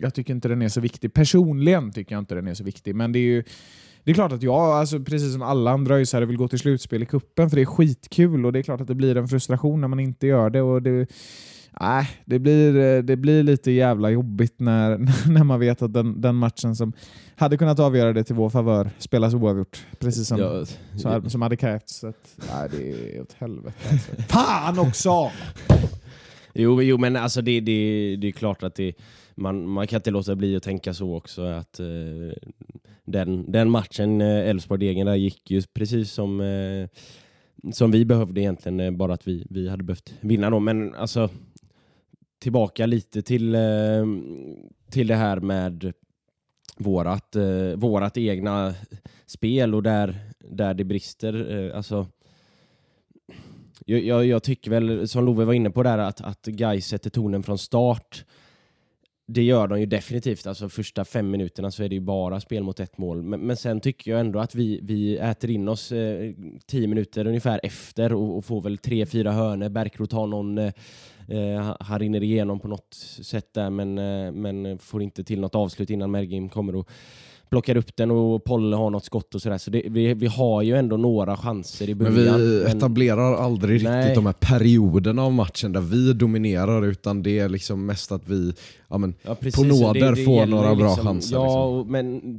jag 0.01 0.15
tycker 0.15 0.35
inte 0.35 0.49
den 0.49 0.63
är 0.63 0.69
så 0.69 0.81
viktig. 0.81 1.13
Personligen 1.13 1.93
tycker 1.93 2.15
jag 2.15 2.23
inte 2.23 2.35
den 2.35 2.49
är 2.49 2.55
så 2.55 2.65
viktig, 2.65 2.95
men 2.95 3.13
det 3.13 3.19
är 3.19 3.23
ju 3.23 3.45
det 4.05 4.13
är 4.13 4.15
klart 4.15 4.33
att 4.33 4.43
jag, 4.43 4.55
alltså, 4.55 5.01
precis 5.01 5.33
som 5.33 5.43
alla 5.43 5.71
andra 5.71 5.95
öisare, 5.95 6.27
vill 6.27 6.37
gå 6.37 6.49
till 6.49 6.59
slutspel 6.59 7.03
i 7.03 7.07
kuppen 7.07 7.51
för 7.51 7.57
det 7.57 7.63
är 7.63 7.67
skitkul 7.67 8.47
och 8.47 8.53
det 8.53 8.59
är 8.59 8.63
klart 8.63 8.81
att 8.81 8.87
det 8.87 8.95
blir 8.95 9.17
en 9.17 9.29
frustration 9.29 9.81
när 9.81 9.89
man 9.89 10.01
inte 10.01 10.27
gör 10.27 10.51
det. 10.51 10.63
Och 10.63 10.83
det 10.83 11.07
Nej, 11.81 12.09
det 12.25 12.39
blir, 12.39 13.03
det 13.03 13.17
blir 13.17 13.43
lite 13.43 13.71
jävla 13.71 14.11
jobbigt 14.11 14.61
när, 14.61 14.99
när 15.31 15.45
man 15.45 15.61
vet 15.61 15.83
att 15.83 15.93
den, 15.93 16.21
den 16.21 16.35
matchen 16.35 16.77
som 16.77 16.93
hade 17.37 17.57
kunnat 17.57 17.79
avgöra 17.79 18.13
det 18.13 18.25
till 18.25 18.35
vår 18.35 18.51
favör 18.51 18.91
spelas 18.99 19.35
oavgjort. 19.35 19.87
Precis 19.99 20.29
som, 20.29 20.39
Ja, 20.39 20.65
som, 20.97 21.31
som 21.31 21.43
hade 21.43 21.57
krävts. 21.57 21.99
Så 21.99 22.07
att, 22.07 22.37
nej, 22.53 22.69
det 22.71 23.17
är 23.17 23.21
åt 23.21 23.33
helvete 23.33 23.77
alltså. 23.91 24.13
Fan 24.29 24.79
också! 24.79 25.31
Jo, 26.55 26.83
jo 26.83 26.99
men 26.99 27.17
alltså 27.17 27.43
det, 27.43 27.61
det, 27.61 28.17
det 28.17 28.29
är 28.29 28.33
klart 28.33 28.63
att 28.63 28.75
det, 28.75 28.95
man, 29.35 29.69
man 29.69 29.87
kan 29.87 29.97
inte 29.97 30.11
låta 30.11 30.35
bli 30.35 30.57
att 30.57 30.63
tänka 30.63 30.95
så 30.95 31.17
också. 31.17 31.43
att 31.43 31.81
eh, 31.81 31.87
den, 33.05 33.53
den 33.53 33.71
matchen, 33.71 34.21
eh, 34.21 34.49
Elfsborg-Degen, 34.49 35.07
där 35.07 35.15
gick 35.15 35.51
ju 35.51 35.63
precis 35.63 36.13
som, 36.13 36.41
eh, 36.41 36.89
som 37.73 37.91
vi 37.91 38.05
behövde 38.05 38.41
egentligen, 38.41 38.81
eh, 38.81 38.91
bara 38.91 39.15
att 39.15 39.29
vi, 39.29 39.47
vi 39.51 39.69
hade 39.69 39.85
behövt 39.85 40.15
vinna 40.21 40.51
då. 40.51 40.61
Men 40.61 40.95
alltså, 40.95 41.31
tillbaka 42.39 42.87
lite 42.87 43.23
till, 43.23 43.55
eh, 43.55 44.07
till 44.91 45.07
det 45.07 45.17
här 45.17 45.41
med 45.41 45.93
vårat, 46.77 47.37
eh, 47.37 47.77
vårat 47.77 48.17
egna 48.17 48.75
spel 49.27 49.75
och 49.75 49.83
där, 49.83 50.17
där 50.39 50.75
det 50.75 50.85
brister. 50.85 51.59
Eh, 51.59 51.77
alltså, 51.77 52.07
jag, 53.85 54.01
jag, 54.01 54.27
jag 54.27 54.43
tycker 54.43 54.71
väl, 54.71 55.09
som 55.09 55.25
Love 55.25 55.45
var 55.45 55.53
inne 55.53 55.71
på 55.71 55.83
där, 55.83 55.99
att, 55.99 56.21
att 56.21 56.47
Gais 56.47 56.87
sätter 56.87 57.11
tonen 57.11 57.43
från 57.43 57.59
start. 57.59 58.25
Det 59.31 59.43
gör 59.43 59.67
de 59.69 59.81
ju 59.81 59.87
definitivt. 59.87 60.47
Alltså 60.47 60.69
första 60.69 61.05
fem 61.05 61.31
minuterna 61.31 61.71
så 61.71 61.83
är 61.83 61.89
det 61.89 61.95
ju 61.95 62.01
bara 62.01 62.41
spel 62.41 62.63
mot 62.63 62.81
ett 62.81 62.99
mål. 62.99 63.23
Men, 63.23 63.41
men 63.41 63.57
sen 63.57 63.81
tycker 63.81 64.11
jag 64.11 64.21
ändå 64.21 64.39
att 64.39 64.55
vi, 64.55 64.81
vi 64.83 65.17
äter 65.17 65.51
in 65.51 65.69
oss 65.69 65.93
eh, 65.93 66.33
tio 66.67 66.87
minuter 66.87 67.27
ungefär 67.27 67.61
efter 67.63 68.13
och, 68.13 68.37
och 68.37 68.45
får 68.45 68.61
väl 68.61 68.79
tre, 68.79 69.07
fyra 69.07 69.33
hörnor. 69.33 69.69
Bärkroth 69.69 70.15
har 70.15 70.27
någon, 70.27 70.59
eh, 70.59 70.73
eh, 71.29 71.77
han 71.81 71.99
rinner 71.99 72.23
igenom 72.23 72.61
på 72.61 72.69
något 72.69 72.95
sätt 73.23 73.55
där 73.55 73.71
men, 73.71 73.99
eh, 73.99 74.33
men 74.33 74.79
får 74.79 75.03
inte 75.03 75.25
till 75.25 75.41
något 75.41 75.55
avslut 75.55 75.91
innan 75.91 76.11
Mergim 76.11 76.49
kommer 76.49 76.77
och 76.77 76.91
plockar 77.51 77.77
upp 77.77 77.97
den 77.97 78.11
och 78.11 78.45
Polle 78.45 78.77
har 78.77 78.91
något 78.91 79.05
skott 79.05 79.35
och 79.35 79.43
sådär. 79.43 79.59
Så 79.59 79.71
det, 79.71 79.83
vi, 79.87 80.15
vi 80.15 80.27
har 80.27 80.63
ju 80.63 80.77
ändå 80.77 80.97
några 80.97 81.37
chanser 81.37 81.89
i 81.91 81.95
Men 81.95 82.15
början. 82.15 82.41
vi 82.41 82.63
etablerar 82.65 83.35
aldrig 83.37 83.83
Nej. 83.85 83.99
riktigt 84.01 84.15
de 84.15 84.27
här 84.27 84.33
perioderna 84.33 85.23
av 85.23 85.33
matchen 85.33 85.73
där 85.73 85.81
vi 85.81 86.13
dominerar 86.13 86.87
utan 86.87 87.23
det 87.23 87.39
är 87.39 87.49
liksom 87.49 87.87
mest 87.87 88.13
att 88.13 88.29
vi 88.29 88.53
ja, 88.89 88.99
men, 88.99 89.15
Ja, 89.23 89.35
på 89.35 89.41
precis. 89.41 89.81
nåder 89.81 90.01
Det- 90.01 90.11
det 90.15 90.25
får 90.25 90.47
några 90.47 90.75
bra 90.75 90.87
liksom- 90.89 91.07
chanser. 91.07 91.37
Ja, 91.37 91.77
liksom. 91.79 91.93
men 91.93 92.39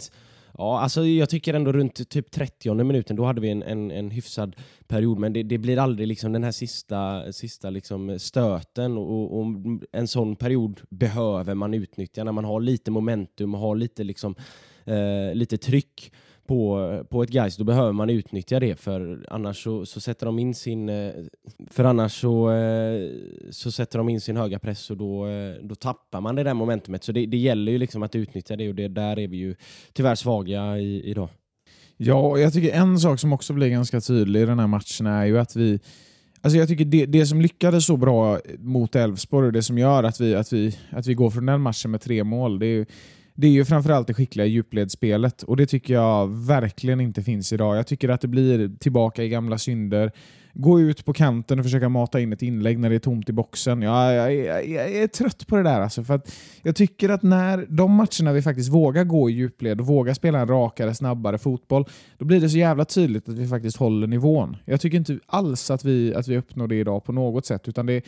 ja, 0.58 0.80
alltså 0.80 1.06
jag 1.06 1.30
tycker 1.30 1.54
ändå 1.54 1.72
runt 1.72 2.10
typ 2.10 2.32
30 2.32 2.84
minuten, 2.84 3.16
då 3.16 3.26
hade 3.26 3.42
vi 3.42 3.50
en, 3.50 3.64
en, 3.64 3.92
en 3.92 4.12
hyfsad 4.12 4.56
period, 4.88 5.20
men 5.20 5.34
det, 5.34 5.44
det 5.44 5.58
blir 5.58 5.78
aldrig 5.78 6.08
liksom 6.08 6.32
den 6.32 6.44
här 6.44 6.52
sista, 6.52 7.32
sista 7.34 7.70
liksom 7.70 8.20
stöten 8.20 8.98
och, 8.98 9.40
och 9.40 9.46
en 9.92 10.08
sån 10.08 10.36
period 10.36 10.80
behöver 10.90 11.54
man 11.56 11.74
utnyttja 11.74 12.24
när 12.24 12.32
man 12.32 12.46
har 12.46 12.60
lite 12.62 12.92
momentum 12.92 13.56
och 13.56 13.62
har 13.62 13.76
lite, 13.76 14.04
liksom, 14.04 14.36
eh, 14.90 15.36
lite 15.36 15.58
tryck 15.58 16.12
på, 16.50 17.04
på 17.10 17.24
ett 17.24 17.30
guys, 17.30 17.58
då 17.58 17.64
behöver 17.64 17.92
man 17.92 18.10
utnyttja 18.10 18.60
det 18.60 18.76
för 18.76 19.26
annars 19.30 19.64
så, 19.64 19.86
så 19.86 20.00
sätter 20.00 20.26
de 20.26 20.40
in 20.40 20.56
sin 20.56 20.90
eh, 20.90 21.12
för 21.68 21.84
annars 21.84 22.22
så, 22.22 22.52
eh, 22.52 23.10
så 23.50 23.72
sätter 23.72 23.98
de 23.98 24.10
in 24.10 24.22
sin 24.22 24.38
höga 24.38 24.60
press 24.60 24.90
och 24.90 24.98
då, 24.98 25.28
eh, 25.28 25.56
då 25.64 25.76
tappar 25.76 26.22
man 26.22 26.36
det 26.36 26.44
där 26.44 26.54
momentumet. 26.54 27.04
Så 27.04 27.12
det, 27.12 27.26
det 27.26 27.38
gäller 27.38 27.72
ju 27.72 27.78
liksom 27.78 28.04
att 28.04 28.16
utnyttja 28.16 28.56
det 28.56 28.70
och 28.70 28.76
det, 28.76 28.88
där 28.88 29.20
är 29.20 29.28
vi 29.28 29.38
ju 29.38 29.56
tyvärr 29.94 30.16
svaga 30.16 30.78
i, 30.78 31.10
idag. 31.10 31.30
Ja, 31.98 32.30
och 32.30 32.40
jag 32.40 32.54
tycker 32.54 32.74
en 32.74 33.00
sak 33.00 33.20
som 33.20 33.34
också 33.34 33.54
blir 33.54 33.70
ganska 33.70 34.02
tydlig 34.02 34.42
i 34.42 34.46
den 34.46 34.60
här 34.60 34.68
matchen 34.68 35.08
är 35.08 35.26
ju 35.26 35.40
att 35.40 35.56
vi 35.56 35.80
Alltså 36.42 36.60
jag 36.60 36.68
tycker 36.68 36.86
det, 36.86 37.06
det 37.06 37.26
som 37.26 37.42
lyckades 37.42 37.86
så 37.86 37.98
bra 37.98 38.40
mot 38.60 38.96
Elfsborg 38.96 39.48
och 39.48 39.54
det 39.54 39.64
som 39.64 39.78
gör 39.78 40.04
att 40.04 40.22
vi, 40.22 40.36
att, 40.36 40.54
vi, 40.54 40.78
att 40.90 41.08
vi 41.08 41.14
går 41.14 41.30
från 41.30 41.46
den 41.46 41.62
matchen 41.62 41.92
med 41.92 42.02
tre 42.02 42.24
mål, 42.24 42.60
det 42.60 42.66
är 42.66 42.70
ju, 42.70 42.86
det 43.40 43.48
är 43.48 43.52
ju 43.52 43.66
framförallt 43.66 44.08
det 44.08 44.14
skickliga 44.14 44.46
djupledsspelet 44.46 45.44
och 45.44 45.58
det 45.58 45.66
tycker 45.66 45.94
jag 45.94 46.28
verkligen 46.28 47.02
inte 47.02 47.24
finns 47.24 47.54
idag. 47.54 47.78
Jag 47.78 47.88
tycker 47.88 48.10
att 48.10 48.22
det 48.22 48.28
blir 48.28 48.78
tillbaka 48.80 49.24
i 49.24 49.30
gamla 49.30 49.58
synder. 49.58 50.12
Gå 50.54 50.80
ut 50.80 51.06
på 51.06 51.14
kanten 51.14 51.60
och 51.60 51.66
försöka 51.66 51.90
mata 51.90 52.20
in 52.20 52.34
ett 52.34 52.42
inlägg 52.42 52.80
när 52.80 52.90
det 52.90 52.96
är 52.96 53.00
tomt 53.00 53.30
i 53.30 53.34
boxen. 53.34 53.82
Jag, 53.82 54.14
jag, 54.14 54.36
jag, 54.36 54.70
jag 54.70 54.92
är 54.92 55.08
trött 55.08 55.48
på 55.48 55.56
det 55.56 55.64
där. 55.64 55.82
Alltså, 55.82 56.04
för 56.04 56.14
att 56.14 56.36
jag 56.62 56.76
tycker 56.76 57.10
att 57.10 57.24
när 57.24 57.66
de 57.70 57.92
matcherna 57.92 58.34
vi 58.34 58.42
faktiskt 58.42 58.70
vågar 58.70 59.04
gå 59.04 59.30
i 59.30 59.34
djupled 59.34 59.82
och 59.82 59.88
vågar 59.88 60.14
spela 60.14 60.40
en 60.40 60.48
rakare, 60.48 60.96
snabbare 60.96 61.38
fotboll, 61.38 61.86
då 62.18 62.26
blir 62.26 62.42
det 62.42 62.50
så 62.50 62.58
jävla 62.58 62.86
tydligt 62.86 63.30
att 63.30 63.36
vi 63.36 63.48
faktiskt 63.48 63.78
håller 63.78 64.08
nivån. 64.08 64.58
Jag 64.66 64.82
tycker 64.82 64.98
inte 64.98 65.20
alls 65.26 65.72
att 65.72 65.86
vi, 65.86 66.16
att 66.16 66.28
vi 66.28 66.38
uppnår 66.38 66.68
det 66.68 66.76
idag 66.76 67.04
på 67.04 67.12
något 67.12 67.46
sätt, 67.46 67.68
utan 67.68 67.86
det, 67.86 68.04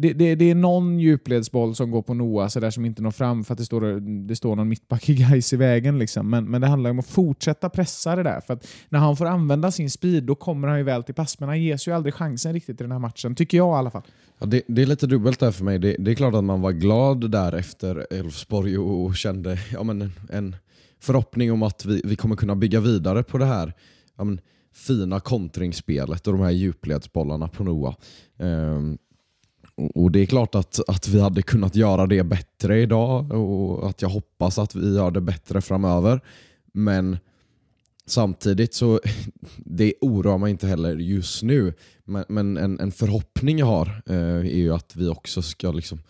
det, 0.00 0.12
det, 0.12 0.34
det 0.34 0.50
är 0.50 0.54
någon 0.54 0.98
djupledsboll 0.98 1.74
som 1.74 1.90
går 1.90 2.02
på 2.02 2.14
Noah 2.14 2.48
så 2.48 2.60
där 2.60 2.70
som 2.70 2.84
inte 2.84 3.02
når 3.02 3.10
fram 3.10 3.44
för 3.44 3.52
att 3.52 3.58
det 3.58 3.64
står, 3.64 4.00
det 4.28 4.36
står 4.36 4.56
någon 4.56 4.68
mittback 4.68 5.08
i 5.08 5.14
guys 5.14 5.52
i 5.52 5.56
vägen. 5.56 5.98
Liksom. 5.98 6.30
Men, 6.30 6.44
men 6.44 6.60
det 6.60 6.66
handlar 6.66 6.90
om 6.90 6.98
att 6.98 7.06
fortsätta 7.06 7.68
pressa 7.68 8.16
det 8.16 8.22
där. 8.22 8.40
För 8.40 8.54
att 8.54 8.66
när 8.88 8.98
han 8.98 9.16
får 9.16 9.26
använda 9.26 9.70
sin 9.70 9.90
speed 9.90 10.24
då 10.24 10.34
kommer 10.34 10.68
han 10.68 10.78
ju 10.78 10.84
väl 10.84 11.02
till 11.02 11.14
pass. 11.14 11.40
Men 11.40 11.48
han 11.48 11.62
ges 11.62 11.88
ju 11.88 11.92
aldrig 11.92 12.14
chansen 12.14 12.52
riktigt 12.52 12.80
i 12.80 12.84
den 12.84 12.92
här 12.92 12.98
matchen, 12.98 13.34
tycker 13.34 13.56
jag 13.56 13.76
i 13.76 13.78
alla 13.78 13.90
fall. 13.90 14.02
Ja, 14.38 14.46
det, 14.46 14.62
det 14.68 14.82
är 14.82 14.86
lite 14.86 15.06
dubbelt 15.06 15.40
där 15.40 15.50
för 15.50 15.64
mig. 15.64 15.78
Det, 15.78 15.96
det 15.98 16.10
är 16.10 16.14
klart 16.14 16.34
att 16.34 16.44
man 16.44 16.60
var 16.60 16.72
glad 16.72 17.30
där 17.30 17.52
efter 17.52 18.06
Elfsborg 18.10 18.78
och, 18.78 19.04
och 19.04 19.16
kände 19.16 19.58
ja, 19.72 19.82
men 19.82 20.02
en, 20.02 20.12
en 20.30 20.56
förhoppning 21.00 21.52
om 21.52 21.62
att 21.62 21.84
vi, 21.84 22.02
vi 22.04 22.16
kommer 22.16 22.36
kunna 22.36 22.56
bygga 22.56 22.80
vidare 22.80 23.22
på 23.22 23.38
det 23.38 23.46
här 23.46 23.72
ja, 24.16 24.24
men, 24.24 24.40
fina 24.72 25.20
kontringsspelet 25.20 26.26
och 26.26 26.32
de 26.32 26.42
här 26.42 26.50
djupledsbollarna 26.50 27.48
på 27.48 27.64
Noah. 27.64 27.94
Ehm, 28.38 28.98
och, 29.94 30.10
det 30.10 30.20
är 30.20 30.26
klart 30.26 30.54
att, 30.54 30.80
att 30.88 31.08
vi 31.08 31.20
hade 31.20 31.42
kunnat 31.42 31.76
göra 31.76 32.06
det 32.06 32.24
bättre 32.24 32.80
idag 32.80 33.32
och 33.32 33.88
att 33.88 34.02
jag 34.02 34.08
hoppas 34.08 34.58
att 34.58 34.74
vi 34.74 34.94
gör 34.94 35.10
det 35.10 35.20
bättre 35.20 35.60
framöver. 35.60 36.20
Men 36.72 37.18
samtidigt 38.06 38.74
så 38.74 39.00
det 39.56 39.94
oroar 40.00 40.38
mig 40.38 40.50
inte 40.50 40.66
heller 40.66 40.96
just 40.96 41.42
nu. 41.42 41.74
Men, 42.04 42.24
men 42.28 42.56
en, 42.56 42.80
en 42.80 42.92
förhoppning 42.92 43.58
jag 43.58 43.66
har 43.66 44.02
eh, 44.06 44.16
är 44.36 44.42
ju 44.56 44.74
att 44.74 44.96
vi 44.96 45.08
också 45.08 45.42
ska 45.42 45.72
liksom 45.72 46.00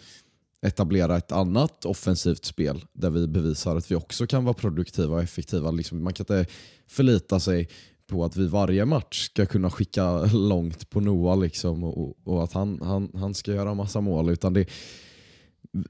etablera 0.62 1.16
ett 1.16 1.32
annat 1.32 1.84
offensivt 1.84 2.44
spel 2.44 2.84
där 2.92 3.10
vi 3.10 3.26
bevisar 3.26 3.76
att 3.76 3.90
vi 3.90 3.94
också 3.94 4.26
kan 4.26 4.44
vara 4.44 4.54
produktiva 4.54 5.14
och 5.14 5.22
effektiva. 5.22 5.70
Liksom, 5.70 6.04
man 6.04 6.12
kan 6.12 6.24
inte 6.24 6.52
förlita 6.86 7.40
sig 7.40 7.68
på 8.08 8.24
att 8.24 8.36
vi 8.36 8.46
varje 8.46 8.84
match 8.84 9.26
ska 9.26 9.46
kunna 9.46 9.70
skicka 9.70 10.24
långt 10.24 10.90
på 10.90 11.00
Noah 11.00 11.38
liksom, 11.38 11.84
och, 11.84 12.18
och 12.24 12.44
att 12.44 12.52
han, 12.52 12.80
han, 12.82 13.10
han 13.14 13.34
ska 13.34 13.52
göra 13.52 13.74
massa 13.74 14.00
mål. 14.00 14.30
Utan 14.30 14.52
det, 14.52 14.68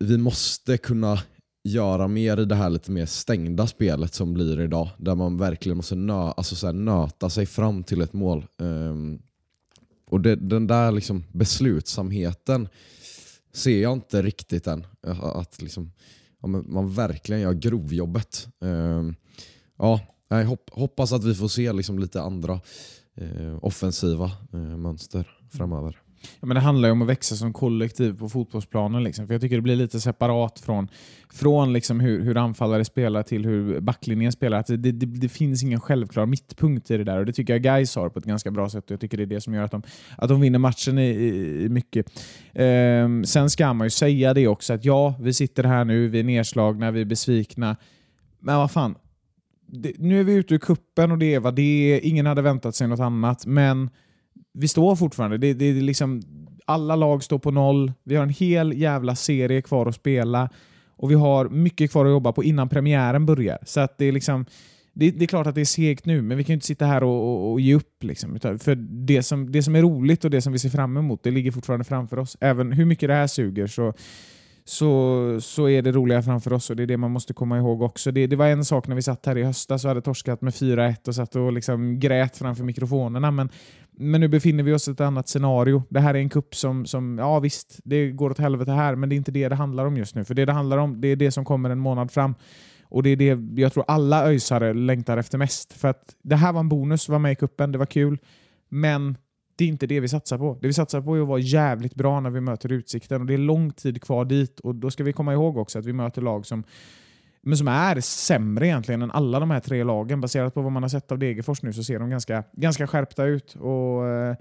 vi 0.00 0.18
måste 0.18 0.78
kunna 0.78 1.18
göra 1.64 2.08
mer 2.08 2.40
i 2.40 2.44
det 2.44 2.54
här 2.54 2.70
lite 2.70 2.90
mer 2.90 3.06
stängda 3.06 3.66
spelet 3.66 4.14
som 4.14 4.34
blir 4.34 4.60
idag. 4.60 4.88
Där 4.98 5.14
man 5.14 5.38
verkligen 5.38 5.76
måste 5.76 5.94
nö, 5.94 6.32
alltså 6.36 6.56
så 6.56 6.66
här, 6.66 6.72
nöta 6.72 7.30
sig 7.30 7.46
fram 7.46 7.82
till 7.84 8.00
ett 8.00 8.12
mål. 8.12 8.46
Um, 8.56 9.22
och 10.10 10.20
det, 10.20 10.36
den 10.36 10.66
där 10.66 10.92
liksom 10.92 11.24
beslutsamheten 11.32 12.68
ser 13.52 13.82
jag 13.82 13.92
inte 13.92 14.22
riktigt 14.22 14.66
än. 14.66 14.86
Att 15.20 15.62
liksom, 15.62 15.92
ja, 16.42 16.48
man 16.48 16.92
verkligen 16.92 17.42
gör 17.42 17.52
grovjobbet. 17.52 18.48
Um, 18.60 19.14
ja, 19.78 20.00
jag 20.28 20.44
hopp, 20.44 20.70
hoppas 20.72 21.12
att 21.12 21.24
vi 21.24 21.34
får 21.34 21.48
se 21.48 21.72
liksom 21.72 21.98
lite 21.98 22.22
andra 22.22 22.60
eh, 23.16 23.58
offensiva 23.62 24.30
eh, 24.52 24.60
mönster 24.60 25.30
framöver. 25.50 25.98
Ja, 26.40 26.46
men 26.46 26.54
det 26.54 26.60
handlar 26.60 26.88
ju 26.88 26.92
om 26.92 27.02
att 27.02 27.08
växa 27.08 27.36
som 27.36 27.52
kollektiv 27.52 28.18
på 28.18 28.28
fotbollsplanen. 28.28 29.04
Liksom. 29.04 29.26
För 29.26 29.34
Jag 29.34 29.40
tycker 29.40 29.56
det 29.56 29.62
blir 29.62 29.76
lite 29.76 30.00
separat 30.00 30.60
från, 30.60 30.88
från 31.32 31.72
liksom 31.72 32.00
hur, 32.00 32.22
hur 32.22 32.36
anfallare 32.36 32.84
spelar 32.84 33.22
till 33.22 33.44
hur 33.44 33.80
backlinjen 33.80 34.32
spelar. 34.32 34.58
Att 34.58 34.66
det, 34.66 34.76
det, 34.76 34.92
det 34.92 35.28
finns 35.28 35.62
ingen 35.62 35.80
självklar 35.80 36.26
mittpunkt 36.26 36.90
i 36.90 36.96
det 36.96 37.04
där 37.04 37.18
och 37.18 37.26
det 37.26 37.32
tycker 37.32 37.52
jag 37.52 37.62
Gais 37.62 37.96
har 37.96 38.08
på 38.08 38.18
ett 38.18 38.24
ganska 38.24 38.50
bra 38.50 38.68
sätt. 38.68 38.84
Och 38.84 38.90
Jag 38.90 39.00
tycker 39.00 39.16
det 39.16 39.22
är 39.22 39.26
det 39.26 39.40
som 39.40 39.54
gör 39.54 39.62
att 39.62 39.70
de, 39.70 39.82
att 40.16 40.28
de 40.28 40.40
vinner 40.40 40.58
matchen 40.58 40.98
i, 40.98 41.08
i, 41.10 41.62
i 41.64 41.68
mycket. 41.68 42.06
Ehm, 42.52 43.24
sen 43.24 43.50
ska 43.50 43.72
man 43.72 43.86
ju 43.86 43.90
säga 43.90 44.34
det 44.34 44.48
också 44.48 44.72
att 44.72 44.84
ja, 44.84 45.14
vi 45.20 45.34
sitter 45.34 45.64
här 45.64 45.84
nu, 45.84 46.08
vi 46.08 46.20
är 46.20 46.24
nedslagna, 46.24 46.90
vi 46.90 47.00
är 47.00 47.04
besvikna. 47.04 47.76
Men 48.40 48.56
vad 48.56 48.70
fan, 48.70 48.94
det, 49.68 49.92
nu 49.98 50.20
är 50.20 50.24
vi 50.24 50.32
ute 50.32 50.54
ur 50.54 50.58
kuppen 50.58 51.12
och 51.12 51.18
det 51.18 51.34
är 51.34 51.40
vad 51.40 51.54
det 51.54 51.94
är. 51.94 52.04
Ingen 52.04 52.26
hade 52.26 52.42
väntat 52.42 52.74
sig 52.74 52.88
något 52.88 53.00
annat, 53.00 53.46
men 53.46 53.90
vi 54.52 54.68
står 54.68 54.96
fortfarande. 54.96 55.38
Det, 55.38 55.54
det, 55.54 55.72
det 55.72 55.80
liksom, 55.80 56.22
alla 56.64 56.96
lag 56.96 57.24
står 57.24 57.38
på 57.38 57.50
noll. 57.50 57.92
Vi 58.04 58.16
har 58.16 58.22
en 58.22 58.28
hel 58.28 58.72
jävla 58.72 59.16
serie 59.16 59.62
kvar 59.62 59.86
att 59.86 59.94
spela 59.94 60.50
och 60.96 61.10
vi 61.10 61.14
har 61.14 61.48
mycket 61.48 61.90
kvar 61.90 62.04
att 62.06 62.10
jobba 62.10 62.32
på 62.32 62.44
innan 62.44 62.68
premiären 62.68 63.26
börjar. 63.26 63.58
Så 63.66 63.80
att 63.80 63.98
det 63.98 64.04
är 64.04 64.12
liksom 64.12 64.46
det, 64.92 65.10
det 65.10 65.24
är 65.24 65.26
klart 65.26 65.46
att 65.46 65.54
det 65.54 65.60
är 65.60 65.64
segt 65.64 66.06
nu, 66.06 66.22
men 66.22 66.36
vi 66.36 66.44
kan 66.44 66.52
ju 66.52 66.54
inte 66.54 66.66
sitta 66.66 66.86
här 66.86 67.02
och, 67.02 67.28
och, 67.28 67.52
och 67.52 67.60
ge 67.60 67.74
upp. 67.74 68.04
Liksom. 68.04 68.38
För 68.40 68.74
det 69.06 69.22
som, 69.22 69.52
det 69.52 69.62
som 69.62 69.74
är 69.74 69.82
roligt 69.82 70.24
och 70.24 70.30
det 70.30 70.42
som 70.42 70.52
vi 70.52 70.58
ser 70.58 70.68
fram 70.68 70.96
emot, 70.96 71.22
det 71.22 71.30
ligger 71.30 71.52
fortfarande 71.52 71.84
framför 71.84 72.18
oss. 72.18 72.36
Även 72.40 72.72
hur 72.72 72.84
mycket 72.84 73.08
det 73.08 73.14
här 73.14 73.26
suger 73.26 73.66
så, 73.66 73.92
så, 74.68 75.40
så 75.40 75.68
är 75.68 75.82
det 75.82 75.92
roliga 75.92 76.22
framför 76.22 76.52
oss 76.52 76.70
och 76.70 76.76
det 76.76 76.82
är 76.82 76.86
det 76.86 76.96
man 76.96 77.10
måste 77.10 77.34
komma 77.34 77.58
ihåg 77.58 77.82
också. 77.82 78.12
Det, 78.12 78.26
det 78.26 78.36
var 78.36 78.46
en 78.46 78.64
sak 78.64 78.88
när 78.88 78.96
vi 78.96 79.02
satt 79.02 79.26
här 79.26 79.38
i 79.38 79.44
höstas 79.44 79.84
och 79.84 79.88
hade 79.88 80.02
torskat 80.02 80.42
med 80.42 80.52
4-1 80.52 81.08
och 81.08 81.14
satt 81.14 81.36
och 81.36 81.52
liksom 81.52 82.00
grät 82.00 82.36
framför 82.36 82.64
mikrofonerna. 82.64 83.30
Men, 83.30 83.48
men 83.90 84.20
nu 84.20 84.28
befinner 84.28 84.62
vi 84.64 84.72
oss 84.72 84.88
i 84.88 84.90
ett 84.90 85.00
annat 85.00 85.28
scenario. 85.28 85.82
Det 85.88 86.00
här 86.00 86.14
är 86.14 86.18
en 86.18 86.28
kupp 86.28 86.54
som, 86.54 86.86
som, 86.86 87.18
ja 87.18 87.40
visst, 87.40 87.80
det 87.84 88.10
går 88.10 88.30
åt 88.30 88.38
helvete 88.38 88.72
här, 88.72 88.94
men 88.94 89.08
det 89.08 89.14
är 89.14 89.16
inte 89.16 89.30
det 89.30 89.48
det 89.48 89.54
handlar 89.54 89.86
om 89.86 89.96
just 89.96 90.14
nu. 90.14 90.24
För 90.24 90.34
det 90.34 90.44
det 90.44 90.52
handlar 90.52 90.78
om, 90.78 91.00
det 91.00 91.08
är 91.08 91.16
det 91.16 91.30
som 91.30 91.44
kommer 91.44 91.70
en 91.70 91.78
månad 91.78 92.10
fram. 92.10 92.34
Och 92.82 93.02
det 93.02 93.10
är 93.10 93.16
det 93.16 93.62
jag 93.62 93.72
tror 93.72 93.84
alla 93.88 94.24
öjsare 94.26 94.74
längtar 94.74 95.16
efter 95.16 95.38
mest. 95.38 95.72
För 95.72 95.88
att 95.88 96.14
det 96.22 96.36
här 96.36 96.52
var 96.52 96.60
en 96.60 96.68
bonus, 96.68 97.04
att 97.04 97.08
vara 97.08 97.18
med 97.18 97.32
i 97.32 97.36
kuppen, 97.36 97.72
det 97.72 97.78
var 97.78 97.86
kul. 97.86 98.18
Men 98.68 99.16
det 99.58 99.64
är 99.64 99.68
inte 99.68 99.86
det 99.86 100.00
vi 100.00 100.08
satsar 100.08 100.38
på. 100.38 100.58
Det 100.60 100.66
vi 100.66 100.72
satsar 100.72 101.00
på 101.00 101.16
är 101.16 101.20
att 101.22 101.28
vara 101.28 101.40
jävligt 101.40 101.94
bra 101.94 102.20
när 102.20 102.30
vi 102.30 102.40
möter 102.40 102.72
Utsikten 102.72 103.20
och 103.20 103.26
det 103.26 103.34
är 103.34 103.38
lång 103.38 103.70
tid 103.70 104.02
kvar 104.02 104.24
dit 104.24 104.60
och 104.60 104.74
då 104.74 104.90
ska 104.90 105.04
vi 105.04 105.12
komma 105.12 105.32
ihåg 105.32 105.56
också 105.56 105.78
att 105.78 105.86
vi 105.86 105.92
möter 105.92 106.22
lag 106.22 106.46
som 106.46 106.64
men 107.42 107.56
som 107.56 107.68
är 107.68 108.00
sämre 108.00 108.66
egentligen 108.66 109.02
än 109.02 109.10
alla 109.10 109.40
de 109.40 109.50
här 109.50 109.60
tre 109.60 109.84
lagen. 109.84 110.20
Baserat 110.20 110.54
på 110.54 110.62
vad 110.62 110.72
man 110.72 110.82
har 110.82 110.90
sett 110.90 111.12
av 111.12 111.18
Degerfors 111.18 111.62
nu 111.62 111.72
så 111.72 111.84
ser 111.84 111.98
de 111.98 112.10
ganska, 112.10 112.44
ganska 112.52 112.86
skärpta 112.86 113.24
ut. 113.24 113.54
Och 113.54 114.06
eh, 114.08 114.36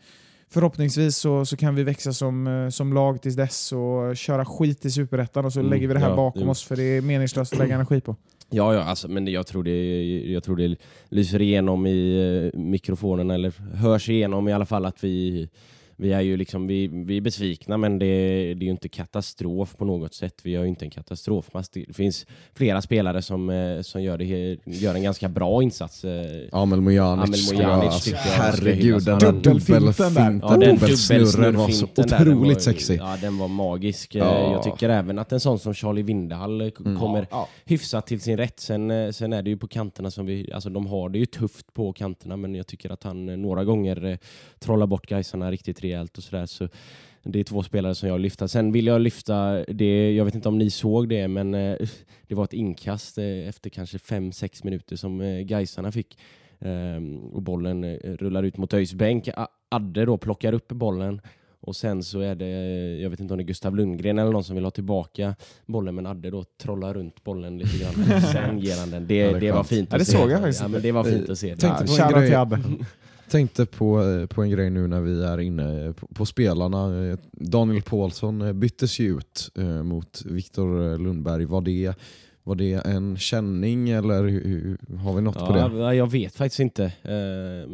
Förhoppningsvis 0.50 1.18
så, 1.18 1.46
så 1.46 1.58
kan 1.58 1.76
vi 1.76 1.84
växa 1.84 2.14
som, 2.14 2.48
eh, 2.48 2.70
som 2.70 2.94
lag 2.94 3.22
tills 3.22 3.36
dess 3.36 3.72
och 3.72 4.18
köra 4.18 4.46
skit 4.46 4.86
i 4.86 4.92
Superettan 4.92 5.46
och 5.46 5.54
så 5.54 5.60
Mm, 5.60 5.72
lägger 5.72 5.88
vi 5.88 5.94
det 5.94 6.00
här 6.00 6.10
ja, 6.10 6.16
bakom 6.16 6.42
jo. 6.44 6.50
oss 6.50 6.64
för 6.64 6.76
det 6.76 6.84
är 6.84 7.02
meningslöst 7.02 7.54
att 7.54 7.60
lägga 7.60 7.76
energi 7.76 8.02
på. 8.02 8.16
Ja, 8.50 8.74
ja 8.74 8.84
alltså, 8.84 9.08
men 9.08 9.28
jag 9.28 9.48
tror, 9.48 9.64
det, 9.64 10.04
jag 10.32 10.44
tror 10.44 10.56
det 10.56 10.76
lyser 11.10 11.42
igenom 11.42 11.88
i 11.88 12.52
mikrofonerna 12.54 12.54
mikrofonen 12.54 13.32
eller 13.32 13.76
hörs 13.76 14.10
igenom 14.10 14.48
i 14.48 14.54
alla 14.54 14.66
fall 14.66 14.86
att 14.86 15.04
vi, 15.04 15.50
vi 16.00 16.14
är 16.14 16.22
ju 16.22 16.38
liksom, 16.38 16.68
vi, 16.68 16.88
vi 16.88 17.18
är 17.18 17.22
besvikna 17.22 17.78
men 17.78 18.00
det, 18.00 18.06
det 18.54 18.64
är 18.64 18.66
ju 18.66 18.70
inte 18.72 18.90
katastrof 18.90 19.76
på 19.78 19.86
något 19.86 20.14
sätt. 20.14 20.34
Vi 20.44 20.56
har 20.56 20.64
ju 20.64 20.70
inte 20.70 20.86
en 20.86 20.90
katastrofmatch. 20.92 21.68
Det 21.74 21.96
finns 21.96 22.26
flera 22.56 22.82
spelare 22.82 23.22
som, 23.22 23.50
eh, 23.50 23.82
som 23.82 24.04
gör, 24.04 24.18
det, 24.18 24.58
gör 24.66 24.96
en 24.96 25.04
ganska 25.04 25.30
bra 25.30 25.64
insats. 25.64 26.06
eh, 26.06 26.48
Amel 26.52 26.82
Mojanic, 26.82 27.40
alltså, 27.94 28.16
herregud, 28.16 29.04
den 29.06 29.20
där 29.20 29.32
Dubbelfinten 29.32 30.14
där. 30.14 30.40
Ja, 30.42 30.50
den 30.58 30.60
dubbelsnurren 30.76 31.56
var 31.58 31.70
så 31.70 31.86
otroligt 31.86 32.54
var, 32.56 32.60
sexy. 32.62 32.96
Ja, 32.96 33.18
den 33.22 33.38
var 33.38 33.48
magisk. 33.48 34.16
Eh, 34.16 34.24
Ja. 34.28 34.52
Jag 34.52 34.64
tycker 34.64 34.90
även 34.90 35.20
att 35.20 35.32
en 35.32 35.40
sån 35.40 35.60
som 35.60 35.74
Charlie 35.74 36.02
Vindehall 36.02 36.62
eh, 36.62 36.70
k- 36.70 36.84
Mm. 36.86 37.00
kommer 37.00 37.28
Ja. 37.32 37.48
hyfsat 37.66 38.08
till 38.08 38.20
sin 38.22 38.38
rätt. 38.38 38.60
Sen, 38.60 38.92
eh, 38.92 39.12
sen 39.12 39.34
är 39.34 39.42
det 39.42 39.50
ju 39.50 39.58
på 39.58 39.68
kanterna 39.68 40.12
som 40.12 40.26
vi, 40.26 40.52
alltså 40.54 40.70
de 40.70 40.86
har 40.88 41.10
det 41.10 41.20
ju 41.20 41.26
tufft 41.26 41.74
på 41.74 41.94
kanterna 41.94 42.38
men 42.38 42.56
jag 42.56 42.68
tycker 42.68 42.90
att 42.90 43.04
han 43.04 43.30
eh, 43.30 43.38
några 43.38 43.64
gånger 43.64 44.06
eh, 44.06 44.18
trollar 44.60 44.88
bort 44.88 45.08
Gaisarna 45.10 45.52
riktigt 45.52 45.84
rejält 45.88 46.18
och 46.18 46.24
sådär. 46.24 46.46
Så 46.46 46.68
det 47.24 47.40
är 47.40 47.44
två 47.44 47.64
spelare 47.64 47.96
som 47.96 48.08
jag 48.10 48.16
vill 48.16 48.22
lyfta. 48.22 48.48
Sen 48.48 48.72
vill 48.72 48.86
jag 48.88 49.02
lyfta 49.02 49.64
det, 49.68 50.12
jag 50.16 50.26
vet 50.26 50.36
inte 50.36 50.50
om 50.50 50.58
ni 50.58 50.70
såg 50.70 51.10
det, 51.10 51.28
men 51.28 51.54
eh, 51.54 51.78
det 52.28 52.36
var 52.36 52.44
ett 52.44 52.54
inkast 52.54 53.18
eh, 53.18 53.48
efter 53.48 53.70
kanske 53.70 53.98
5-6 53.98 54.62
minuter 54.66 54.96
som 54.96 55.22
eh, 55.22 55.40
Gaisarna 55.40 55.92
fick. 55.92 56.18
Ehm, 56.60 57.18
och 57.18 57.42
bollen 57.42 57.96
rullar 57.98 58.44
ut 58.44 58.58
mot 58.58 58.74
ÖIS 58.74 58.94
bänk. 58.94 59.30
Adde 59.70 60.06
då 60.06 60.18
plockar 60.18 60.54
upp 60.54 60.68
bollen 60.68 61.22
och 61.60 61.76
sen 61.76 62.04
så 62.04 62.20
är 62.20 62.36
det, 62.36 62.48
jag 63.02 63.10
vet 63.10 63.20
inte 63.20 63.34
om 63.34 63.38
det 63.38 63.44
är 63.44 63.46
Gustav 63.46 63.76
Lundgren 63.76 64.20
eller 64.20 64.32
någon 64.32 64.44
som 64.44 64.56
vill 64.56 64.64
ha 64.64 64.72
tillbaka 64.72 65.36
bollen 65.66 65.96
men 65.96 66.06
Adde 66.06 66.30
då 66.30 66.44
trollar 66.62 66.94
runt 66.94 67.24
bollen 67.24 67.58
lite 67.58 67.78
grann 67.78 68.16
och 68.18 68.22
sen 68.24 68.60
ger 68.60 68.80
han 68.80 68.92
den. 68.92 69.08
Det, 69.08 69.16
Ja, 69.16 69.32
det 69.34 69.40
det 69.40 69.52
var 69.52 69.64
fint 69.64 69.90
Ja, 69.92 69.96
att 69.96 70.00
det 70.00 70.06
se. 70.06 70.18
såg 70.18 70.32
jag 70.32 70.40
faktiskt 70.40 70.62
ja, 70.62 70.68
men. 70.68 70.82
Det 70.82 70.92
var 70.92 71.04
fint 71.04 71.30
att 71.30 71.40
se. 71.40 71.56
Tänkte 71.56 71.86
Ja, 71.98 72.10
på 72.12 72.18
en 72.20 72.22
grej. 72.22 72.64
till. 72.64 72.86
Tänkte 73.30 73.66
på, 73.66 74.04
eh, 74.04 74.26
på 74.26 74.44
en 74.44 74.50
grej 74.50 74.70
nu 74.70 74.88
när 74.88 75.02
vi 75.02 75.24
är 75.24 75.40
inne 75.40 75.94
på, 75.94 76.08
på 76.08 76.26
spelarna. 76.26 77.06
Eh, 77.12 77.18
Daniel 77.32 77.82
Paulsson 77.82 78.42
eh, 78.42 78.54
byttes 78.54 79.00
ju 79.00 79.18
ut 79.18 79.50
eh, 79.58 79.84
mot 79.84 80.22
Viktor 80.26 80.92
eh, 80.94 81.00
Lundberg. 81.00 81.46
Var 81.46 81.62
det, 81.62 81.94
var 82.44 82.56
det 82.56 82.74
en 82.86 83.18
känning 83.18 83.90
eller 83.90 84.24
hur- 84.24 84.78
har 84.98 85.14
vi 85.14 85.22
något 85.22 85.40
på 85.40 85.54
det? 85.54 85.60
Ja, 85.80 85.94
jag 85.94 86.12
vet 86.12 86.36
faktiskt 86.36 86.60
inte 86.60 86.84
eh, 86.84 87.72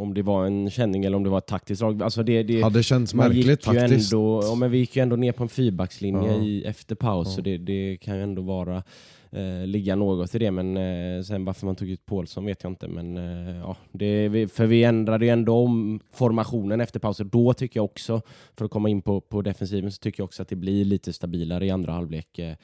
om 0.00 0.14
det 0.14 0.22
var 0.22 0.46
en 0.46 0.70
känning 0.70 1.04
eller 1.04 1.16
om 1.16 1.22
det 1.24 1.30
var 1.30 1.38
ett 1.38 1.46
taktiskt 1.46 1.80
drag. 1.80 2.02
Alltså 2.02 2.22
det, 2.22 2.42
det, 2.42 2.62
Hade 2.62 2.82
känts 2.82 3.14
märkligt 3.14 3.64
faktiskt. 3.64 4.12
Ändå, 4.12 4.40
ja, 4.44 4.54
men 4.54 4.70
vi 4.70 4.78
gick 4.78 4.96
ju 4.96 5.02
ändå 5.02 5.16
ner 5.16 5.32
på 5.32 5.42
en 5.42 5.48
fyrbackslinje 5.48 6.32
Ja. 6.32 6.42
i, 6.42 6.64
efter 6.64 6.94
paus, 6.94 7.28
Ja. 7.28 7.34
så 7.34 7.40
det, 7.40 7.58
det 7.58 7.96
kan 8.00 8.16
ju 8.16 8.22
ändå 8.22 8.42
vara 8.42 8.82
eh, 9.30 9.66
ligga 9.66 9.96
något 9.96 10.34
i 10.34 10.38
det. 10.38 10.50
Men 10.50 10.76
eh, 10.76 11.22
sen 11.22 11.44
varför 11.44 11.66
man 11.66 11.76
tog 11.76 11.88
ut 11.88 12.06
Paulsson 12.06 12.44
vet 12.44 12.62
jag 12.62 12.72
inte. 12.72 12.88
Men, 12.88 13.16
eh, 13.16 13.56
ja, 13.56 13.76
det, 13.92 14.28
vi- 14.28 14.48
för 14.48 14.66
vi 14.66 14.84
ändrade 14.84 15.24
ju 15.24 15.30
ändå 15.30 15.54
om 15.56 16.00
formationen 16.12 16.80
efter 16.80 17.00
pausen. 17.00 17.28
då 17.28 17.54
tycker 17.54 17.78
jag 17.80 17.84
också, 17.84 18.22
för 18.56 18.64
att 18.64 18.70
komma 18.70 18.88
in 18.88 19.02
på, 19.02 19.20
på 19.20 19.42
defensiven, 19.42 19.92
så 19.92 19.98
tycker 19.98 20.20
jag 20.20 20.24
också 20.24 20.42
att 20.42 20.48
det 20.48 20.56
blir 20.56 20.84
lite 20.84 21.12
stabilare 21.12 21.66
i 21.66 21.70
andra 21.70 21.92
halvlek. 21.92 22.38
Eh, 22.38 22.56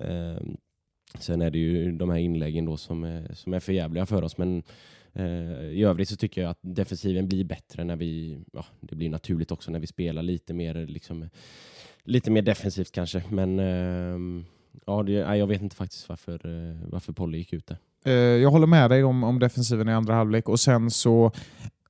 eh 0.00 0.36
sen 1.18 1.42
är 1.42 1.50
det 1.50 1.58
ju 1.58 1.92
de 1.92 2.10
här 2.10 2.18
inläggen 2.18 2.64
då 2.64 2.76
som, 2.76 3.04
är- 3.04 3.34
som 3.34 3.54
är 3.54 3.60
för 3.60 3.72
jävliga 3.72 4.06
för 4.06 4.22
oss. 4.24 4.38
Men 4.38 4.62
eh, 5.12 5.62
I 5.62 5.84
övrigt 5.84 6.08
så 6.08 6.16
tycker 6.16 6.42
jag 6.42 6.50
att 6.50 6.58
defensiven 6.60 7.28
blir 7.28 7.44
bättre 7.44 7.84
när 7.84 7.96
vi, 7.96 8.38
ja, 8.52 8.64
det 8.80 8.96
blir 8.96 9.08
naturligt 9.10 9.50
också 9.50 9.70
när 9.70 9.78
vi 9.80 9.86
spelar 9.86 10.22
lite 10.22 10.54
mer, 10.54 10.86
liksom, 10.86 11.28
lite 12.04 12.30
mer 12.30 12.42
defensivt 12.42 12.92
kanske. 12.92 13.22
Men 13.30 13.58
ehm, 13.58 14.44
ja, 14.86 15.02
det, 15.02 15.24
nej, 15.24 15.38
jag 15.38 15.46
vet 15.46 15.62
inte 15.62 15.76
faktiskt 15.76 16.08
varför, 16.08 16.32
eh, 16.32 16.76
varför 16.90 17.12
Polly 17.12 17.38
gick 17.38 17.52
ut 17.52 17.66
där. 17.66 17.78
Eh, 18.04 18.12
jag 18.12 18.50
håller 18.50 18.66
med 18.66 18.90
dig 18.90 19.04
om, 19.04 19.24
om 19.24 19.38
defensiven 19.38 19.88
i 19.88 19.92
andra 19.92 20.14
halvlek 20.14 20.48
och 20.48 20.60
sen 20.60 20.90
så, 20.90 21.32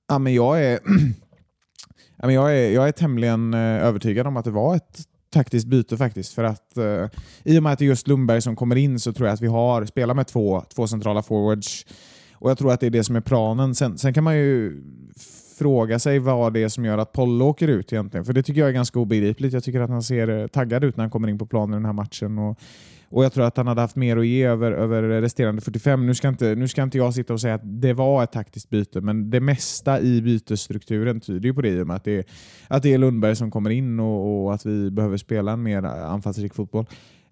ja 0.09 0.19
men 0.19 0.35
jag 0.35 0.65
är, 0.65 0.81
ja, 2.17 2.27
men 2.27 2.35
jag 2.35 2.57
är, 2.57 2.71
jag 2.71 2.89
är 2.89 2.93
tämligen 2.93 3.55
eh, 3.55 3.61
övertygad 3.61 4.27
om 4.27 4.37
att 4.37 4.45
det 4.45 4.51
var 4.51 4.77
ett 4.77 4.99
taktiskt 5.31 5.67
byte 5.67 5.97
faktiskt. 5.97 6.35
För 6.35 6.45
att 6.45 6.77
eh, 6.77 7.07
i 7.45 7.59
och 7.59 7.63
med 7.63 7.73
att 7.73 7.79
det 7.79 7.85
är 7.85 7.87
just 7.87 8.09
Lundberg 8.09 8.43
som 8.43 8.57
kommer 8.57 8.77
in 8.77 9.01
så 9.01 9.13
tror 9.13 9.29
jag 9.29 9.35
att 9.35 9.41
vi 9.41 9.47
har 9.47 9.87
spelat 9.87 10.17
med 10.17 10.27
två, 10.27 10.65
två 10.75 10.87
centrala 10.87 11.23
forwards 11.23 11.87
och 12.33 12.51
jag 12.51 12.59
tror 12.59 12.73
att 12.73 12.81
det 12.81 12.87
är 12.87 12.91
det 12.91 13.05
som 13.05 13.17
är 13.17 13.21
planen. 13.21 13.75
Sen, 13.75 13.99
sen 13.99 14.15
kan 14.15 14.25
man 14.25 14.37
ju 14.37 14.83
fråga 15.59 15.99
sig 15.99 16.19
vad 16.19 16.53
det 16.53 16.63
är 16.63 16.69
som 16.69 16.85
gör 16.85 16.99
att 16.99 17.13
Pollo 17.13 17.45
åker 17.45 17.69
ut 17.69 17.93
egentligen. 17.93 18.25
För 18.25 18.33
det 18.33 18.43
tycker 18.43 18.61
jag 18.61 18.69
är 18.69 18.73
ganska 18.73 18.99
obegripligt. 18.99 19.53
Jag 19.53 19.65
tycker 19.65 19.81
att 19.81 19.91
han 19.91 20.03
ser 20.03 20.29
eh, 20.29 20.47
taggad 20.47 20.85
ut 20.85 20.97
när 20.97 21.05
han 21.05 21.11
kommer 21.11 21.29
in 21.29 21.39
på 21.39 21.47
planen 21.47 21.75
i 21.75 21.77
den 21.77 21.85
här 21.85 21.93
matchen. 21.93 22.39
Och, 22.39 22.59
och 23.11 23.25
Jag 23.25 23.33
tror 23.33 23.45
att 23.45 23.57
han 23.57 23.67
hade 23.67 23.81
haft 23.81 23.97
mer 23.97 24.17
att 24.17 24.27
ge 24.27 24.45
över, 24.45 24.73
över 24.73 25.03
resterande 25.03 25.63
45. 25.63 26.07
Nu 26.07 26.15
ska, 26.15 26.29
inte, 26.29 26.55
nu 26.55 26.69
ska 26.69 26.83
inte 26.83 26.99
jag 26.99 27.15
sitta 27.15 27.33
och 27.33 27.41
säga 27.41 27.55
att 27.55 27.63
det 27.65 27.93
var 27.93 28.25
ett 28.25 28.33
taktiskt 28.33 28.71
byte, 28.71 29.01
men 29.01 29.31
det 29.31 29.41
mesta 29.41 30.01
i 30.01 30.23
bytesstrukturen 30.23 31.21
tyder 31.21 31.49
ju 31.49 31.55
på 31.55 31.63
det 31.63 31.69
i 31.69 31.83
och 31.83 31.87
med 31.87 31.97
att 31.97 32.05
det 32.05 32.19
är, 32.19 32.25
att 32.69 32.83
det 32.83 32.95
är 32.95 32.99
Lundberg 32.99 33.37
som 33.37 33.51
kommer 33.51 33.71
in 33.71 34.01
och, 34.01 34.45
och 34.45 34.55
att 34.55 34.67
vi 34.67 34.91
behöver 34.91 35.17
spela 35.17 35.53
en 35.53 35.63
mer 35.63 35.83
anfallsrik 35.83 36.55
fotboll. 36.55 36.87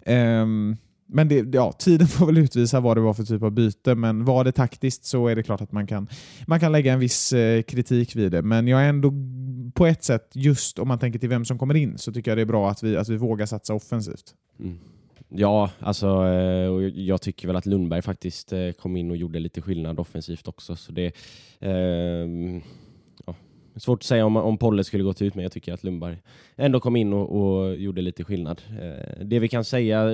Um, 0.05 0.77
men 1.07 1.27
det, 1.27 1.55
ja, 1.55 1.71
tiden 1.71 2.07
får 2.07 2.25
väl 2.25 2.37
utvisa 2.37 2.79
vad 2.79 2.97
det 2.97 3.01
var 3.01 3.13
för 3.13 3.23
typ 3.23 3.43
av 3.43 3.51
byte, 3.51 3.95
men 3.95 4.25
var 4.25 4.43
det 4.43 4.51
taktiskt 4.51 5.05
så 5.05 5.27
är 5.27 5.35
det 5.35 5.43
klart 5.43 5.61
att 5.61 5.71
man 5.71 5.87
kan, 5.87 6.07
man 6.47 6.59
kan 6.59 6.71
lägga 6.71 6.93
en 6.93 6.99
viss 6.99 7.33
eh, 7.33 7.61
kritik 7.61 8.15
vid 8.15 8.31
det. 8.31 8.41
Men 8.41 8.67
jag 8.67 8.81
är 8.81 8.89
ändå 8.89 9.13
på 9.73 9.85
ett 9.85 10.03
sätt, 10.03 10.29
just 10.33 10.79
om 10.79 10.87
man 10.87 10.99
tänker 10.99 11.19
till 11.19 11.29
vem 11.29 11.45
som 11.45 11.59
kommer 11.59 11.75
in, 11.75 11.97
så 11.97 12.13
tycker 12.13 12.31
jag 12.31 12.37
det 12.37 12.41
är 12.41 12.45
bra 12.45 12.69
att 12.69 12.83
vi, 12.83 12.97
att 12.97 13.09
vi 13.09 13.17
vågar 13.17 13.45
satsa 13.45 13.73
offensivt. 13.73 14.33
Mm. 14.59 14.77
Ja, 15.29 15.71
alltså, 15.79 16.07
eh, 16.07 17.01
jag 17.01 17.21
tycker 17.21 17.47
väl 17.47 17.55
att 17.55 17.65
Lundberg 17.65 18.01
faktiskt 18.01 18.53
eh, 18.53 18.71
kom 18.71 18.97
in 18.97 19.11
och 19.11 19.17
gjorde 19.17 19.39
lite 19.39 19.61
skillnad 19.61 19.99
offensivt 19.99 20.47
också. 20.47 20.75
Så 20.75 20.91
det, 20.91 21.11
ehm, 21.59 22.61
svårt 23.77 23.99
att 23.99 24.03
säga 24.03 24.25
om, 24.25 24.37
om 24.37 24.57
Polle 24.57 24.83
skulle 24.83 25.03
gått 25.03 25.21
ut, 25.21 25.35
men 25.35 25.43
jag 25.43 25.51
tycker 25.51 25.73
att 25.73 25.83
Lundberg 25.83 26.17
ändå 26.55 26.79
kom 26.79 26.95
in 26.95 27.13
och, 27.13 27.41
och 27.41 27.75
gjorde 27.75 28.01
lite 28.01 28.23
skillnad. 28.23 28.61
Eh, 28.81 29.25
det 29.25 29.39
vi 29.39 29.47
kan 29.47 29.63
säga, 29.63 30.05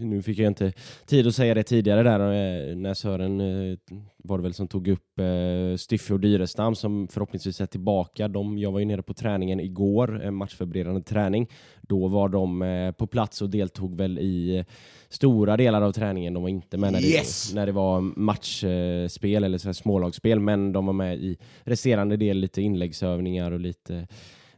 nu 0.00 0.22
fick 0.22 0.38
jag 0.38 0.46
inte 0.46 0.72
tid 1.06 1.26
att 1.26 1.34
säga 1.34 1.54
det 1.54 1.62
tidigare 1.62 2.02
där 2.02 2.20
eh, 2.20 2.76
när 2.76 2.94
Sören 2.94 3.40
eh, 3.40 3.78
var 4.16 4.38
det 4.38 4.42
väl 4.42 4.54
som 4.54 4.68
tog 4.68 4.88
upp 4.88 5.18
eh, 5.18 5.76
Styffe 5.76 6.14
och 6.14 6.20
Dyrestam 6.20 6.74
som 6.74 7.08
förhoppningsvis 7.08 7.60
är 7.60 7.66
tillbaka. 7.66 8.28
De, 8.28 8.58
jag 8.58 8.72
var 8.72 8.78
ju 8.78 8.84
nere 8.84 9.02
på 9.02 9.14
träningen 9.14 9.60
igår, 9.60 10.22
en 10.22 10.34
matchförberedande 10.34 11.02
träning. 11.02 11.48
Då 11.86 12.08
var 12.08 12.28
de 12.28 12.62
eh, 12.62 12.92
på 12.92 13.06
plats 13.06 13.42
och 13.42 13.50
deltog 13.50 13.96
väl 13.96 14.18
i 14.18 14.64
stora 15.08 15.56
delar 15.56 15.82
av 15.82 15.92
träningen. 15.92 16.34
De 16.34 16.42
var 16.42 16.50
inte 16.50 16.76
med 16.76 16.92
när 16.92 17.00
det, 17.00 17.06
Yes! 17.06 17.54
när 17.54 17.66
det 17.66 17.72
var 17.72 18.00
matchspel 18.00 19.44
eller 19.44 19.58
så 19.58 19.74
smålagsspel, 19.74 20.40
men 20.40 20.72
de 20.72 20.86
var 20.86 20.92
med 20.92 21.16
i 21.16 21.36
resterande 21.62 22.16
del 22.16 22.38
lite 22.38 22.62
inläggsövningar 22.62 23.50
och 23.50 23.60
lite 23.60 24.06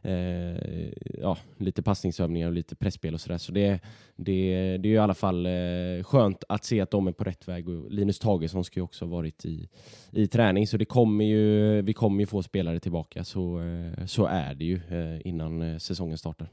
Eh, 0.01 0.91
ja, 1.21 1.37
lite 1.57 1.83
passningsövningar 1.83 2.47
och 2.47 2.53
lite 2.53 2.75
pressspel 2.75 3.13
och 3.13 3.21
sådär. 3.21 3.37
Så 3.37 3.51
det, 3.51 3.79
det, 4.15 4.77
det 4.77 4.89
är 4.89 4.93
i 4.93 4.97
alla 4.97 5.13
fall 5.13 5.45
eh, 5.45 6.03
skönt 6.03 6.43
att 6.49 6.63
se 6.63 6.81
att 6.81 6.91
de 6.91 7.07
är 7.07 7.11
på 7.11 7.23
rätt 7.23 7.47
väg. 7.47 7.69
Och 7.69 7.91
Linus 7.91 8.19
Tagesson 8.19 8.63
ska 8.63 8.79
ju 8.79 8.83
också 8.83 9.05
ha 9.05 9.09
varit 9.09 9.45
i, 9.45 9.69
i 10.11 10.27
träning, 10.27 10.67
så 10.67 10.77
det 10.77 10.85
kommer 10.85 11.25
ju, 11.25 11.81
vi 11.81 11.93
kommer 11.93 12.19
ju 12.19 12.25
få 12.25 12.43
spelare 12.43 12.79
tillbaka. 12.79 13.23
Så, 13.23 13.61
eh, 13.61 14.05
så 14.05 14.25
är 14.25 14.55
det 14.55 14.65
ju 14.65 14.75
eh, 14.75 15.27
innan 15.27 15.61
eh, 15.61 15.77
säsongen 15.77 16.17
startar. 16.17 16.49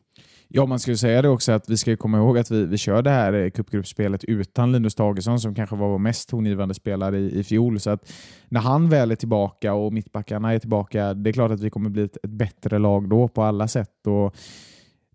Ja, 0.48 0.66
man 0.66 0.78
ska 0.78 0.90
ju 0.90 0.96
säga 0.96 1.22
det 1.22 1.28
också 1.28 1.52
att 1.52 1.70
vi 1.70 1.76
ska 1.76 1.96
komma 1.96 2.18
ihåg 2.18 2.38
att 2.38 2.50
vi, 2.50 2.64
vi 2.64 2.78
kör 2.78 3.02
det 3.02 3.10
här 3.10 3.32
eh, 3.32 3.50
cupgruppspelet 3.50 4.24
utan 4.24 4.72
Linus 4.72 4.94
Tagesson 4.94 5.40
som 5.40 5.54
kanske 5.54 5.76
var 5.76 5.88
vår 5.88 5.98
mest 5.98 6.28
tongivande 6.28 6.74
spelare 6.74 7.18
i, 7.18 7.38
i 7.38 7.44
fjol. 7.44 7.80
Så 7.80 7.90
att 7.90 8.12
när 8.48 8.60
han 8.60 8.88
väl 8.88 9.10
är 9.10 9.16
tillbaka 9.16 9.74
och 9.74 9.92
mittbackarna 9.92 10.54
är 10.54 10.58
tillbaka, 10.58 11.14
det 11.14 11.30
är 11.30 11.32
klart 11.32 11.50
att 11.50 11.60
vi 11.60 11.70
kommer 11.70 11.90
bli 11.90 12.02
ett, 12.02 12.16
ett 12.16 12.30
bättre 12.30 12.78
lag 12.78 13.08
då 13.08 13.28
på 13.36 13.42
alla 13.42 13.68
sätt. 13.68 14.06
Och 14.06 14.34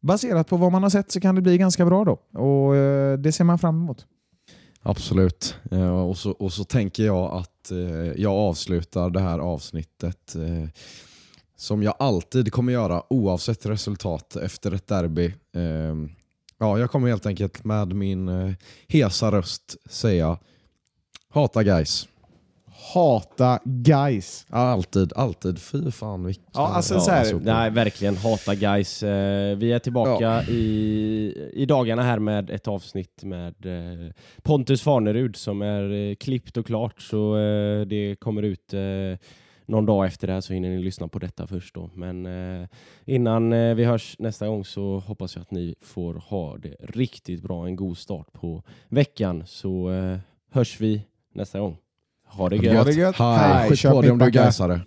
baserat 0.02 0.48
på 0.48 0.58
vad 0.58 0.72
man 0.72 0.84
har 0.84 0.90
sett 0.90 1.12
så 1.12 1.20
kan 1.22 1.36
det 1.36 1.42
bli 1.42 1.58
ganska 1.58 1.86
bra 1.86 2.06
då 2.06 2.40
och 2.40 2.76
eh, 2.76 3.18
det 3.18 3.32
ser 3.32 3.44
man 3.44 3.60
fram 3.60 3.76
emot. 3.76 4.06
Absolut. 4.82 5.56
Eh, 5.72 6.00
och, 6.00 6.18
så, 6.18 6.32
och 6.32 6.54
så 6.54 6.64
tänker 6.64 7.06
jag 7.06 7.34
att 7.34 7.72
eh, 7.72 8.22
jag 8.22 8.34
avslutar 8.34 9.10
det 9.10 9.20
här 9.20 9.40
avsnittet 9.40 10.36
som 11.58 11.84
jag 11.84 11.96
alltid 12.00 12.52
kommer 12.52 12.74
göra 12.74 13.04
oavsett 13.10 13.66
resultat 13.66 14.36
efter 14.36 14.72
ett 14.72 14.88
derby. 14.88 15.34
Ja, 16.58 16.80
jag 16.80 16.92
kommer 16.92 17.08
helt 17.08 17.26
enkelt 17.26 17.64
med 17.64 17.96
min 17.96 18.56
hesa 18.88 19.32
röst 19.32 19.78
säga 19.90 20.38
hata 21.30 21.64
guys. 21.64 22.08
Hata 22.94 23.60
guys. 23.66 24.46
Ja, 24.50 24.58
alltid, 24.58 25.14
alltid. 25.16 25.60
Fy 25.60 25.92
fan 25.92 26.26
vilken... 26.26 26.44
Ja, 26.54 26.68
alltså 26.68 27.00
så 27.00 27.12
här- 27.12 27.40
Nej, 27.44 27.70
verkligen. 27.70 28.18
Hata 28.18 28.56
guys. 28.56 29.04
Eh, 29.04 29.58
vi 29.58 29.72
är 29.72 29.80
tillbaka 29.80 30.44
i, 30.44 31.50
i 31.54 31.66
dagarna 31.66 32.02
här 32.02 32.20
med 32.20 32.50
ett 32.50 32.68
avsnitt 32.68 33.24
med 33.24 33.66
eh, 33.66 34.12
Pontus 34.44 34.82
Farnerud 34.82 35.36
som 35.36 35.62
är 35.62 35.92
eh, 36.10 36.16
klippt 36.16 36.58
och 36.58 36.66
klart. 36.66 37.02
Så 37.02 37.36
det 37.88 38.16
kommer 38.20 38.42
ut 38.42 38.74
någon 39.66 39.86
dag 39.86 40.06
efter 40.06 40.28
det 40.28 40.34
här 40.34 40.42
så 40.42 40.54
hinner 40.54 40.70
ni 40.70 40.78
lyssna 40.80 41.08
på 41.08 41.20
detta 41.20 41.48
först 41.48 41.76
då. 41.76 41.90
Men 41.94 42.26
eh, 42.62 42.68
innan 43.06 43.54
eh, 43.54 43.76
vi 43.76 43.84
hörs 43.86 44.16
nästa 44.20 44.48
gång 44.48 44.66
så 44.66 45.00
hoppas 45.00 45.36
jag 45.36 45.42
att 45.42 45.52
ni 45.52 45.76
får 45.82 46.14
ha 46.14 46.58
det 46.58 46.76
riktigt 46.80 47.42
bra. 47.44 47.66
En 47.68 47.76
god 47.76 47.98
start 47.98 48.34
på 48.34 48.64
veckan 48.90 49.44
så 49.48 49.92
eh, 49.92 50.18
hörs 50.52 50.82
vi 50.82 51.02
nästa 51.34 51.60
gång. 51.60 51.78
Ha 52.38 52.50
det 52.50 52.58
Ha 52.58 52.64
gött. 52.74 52.86
det 52.86 52.94
gött. 52.94 53.16
Hej, 53.16 53.38
Hej, 53.38 53.70
skjut 53.70 53.80
köp 53.80 53.92
på 53.92 54.02
dig 54.02 54.12
om 54.12 54.18
du 54.18 54.32
gaisare. 54.32 54.80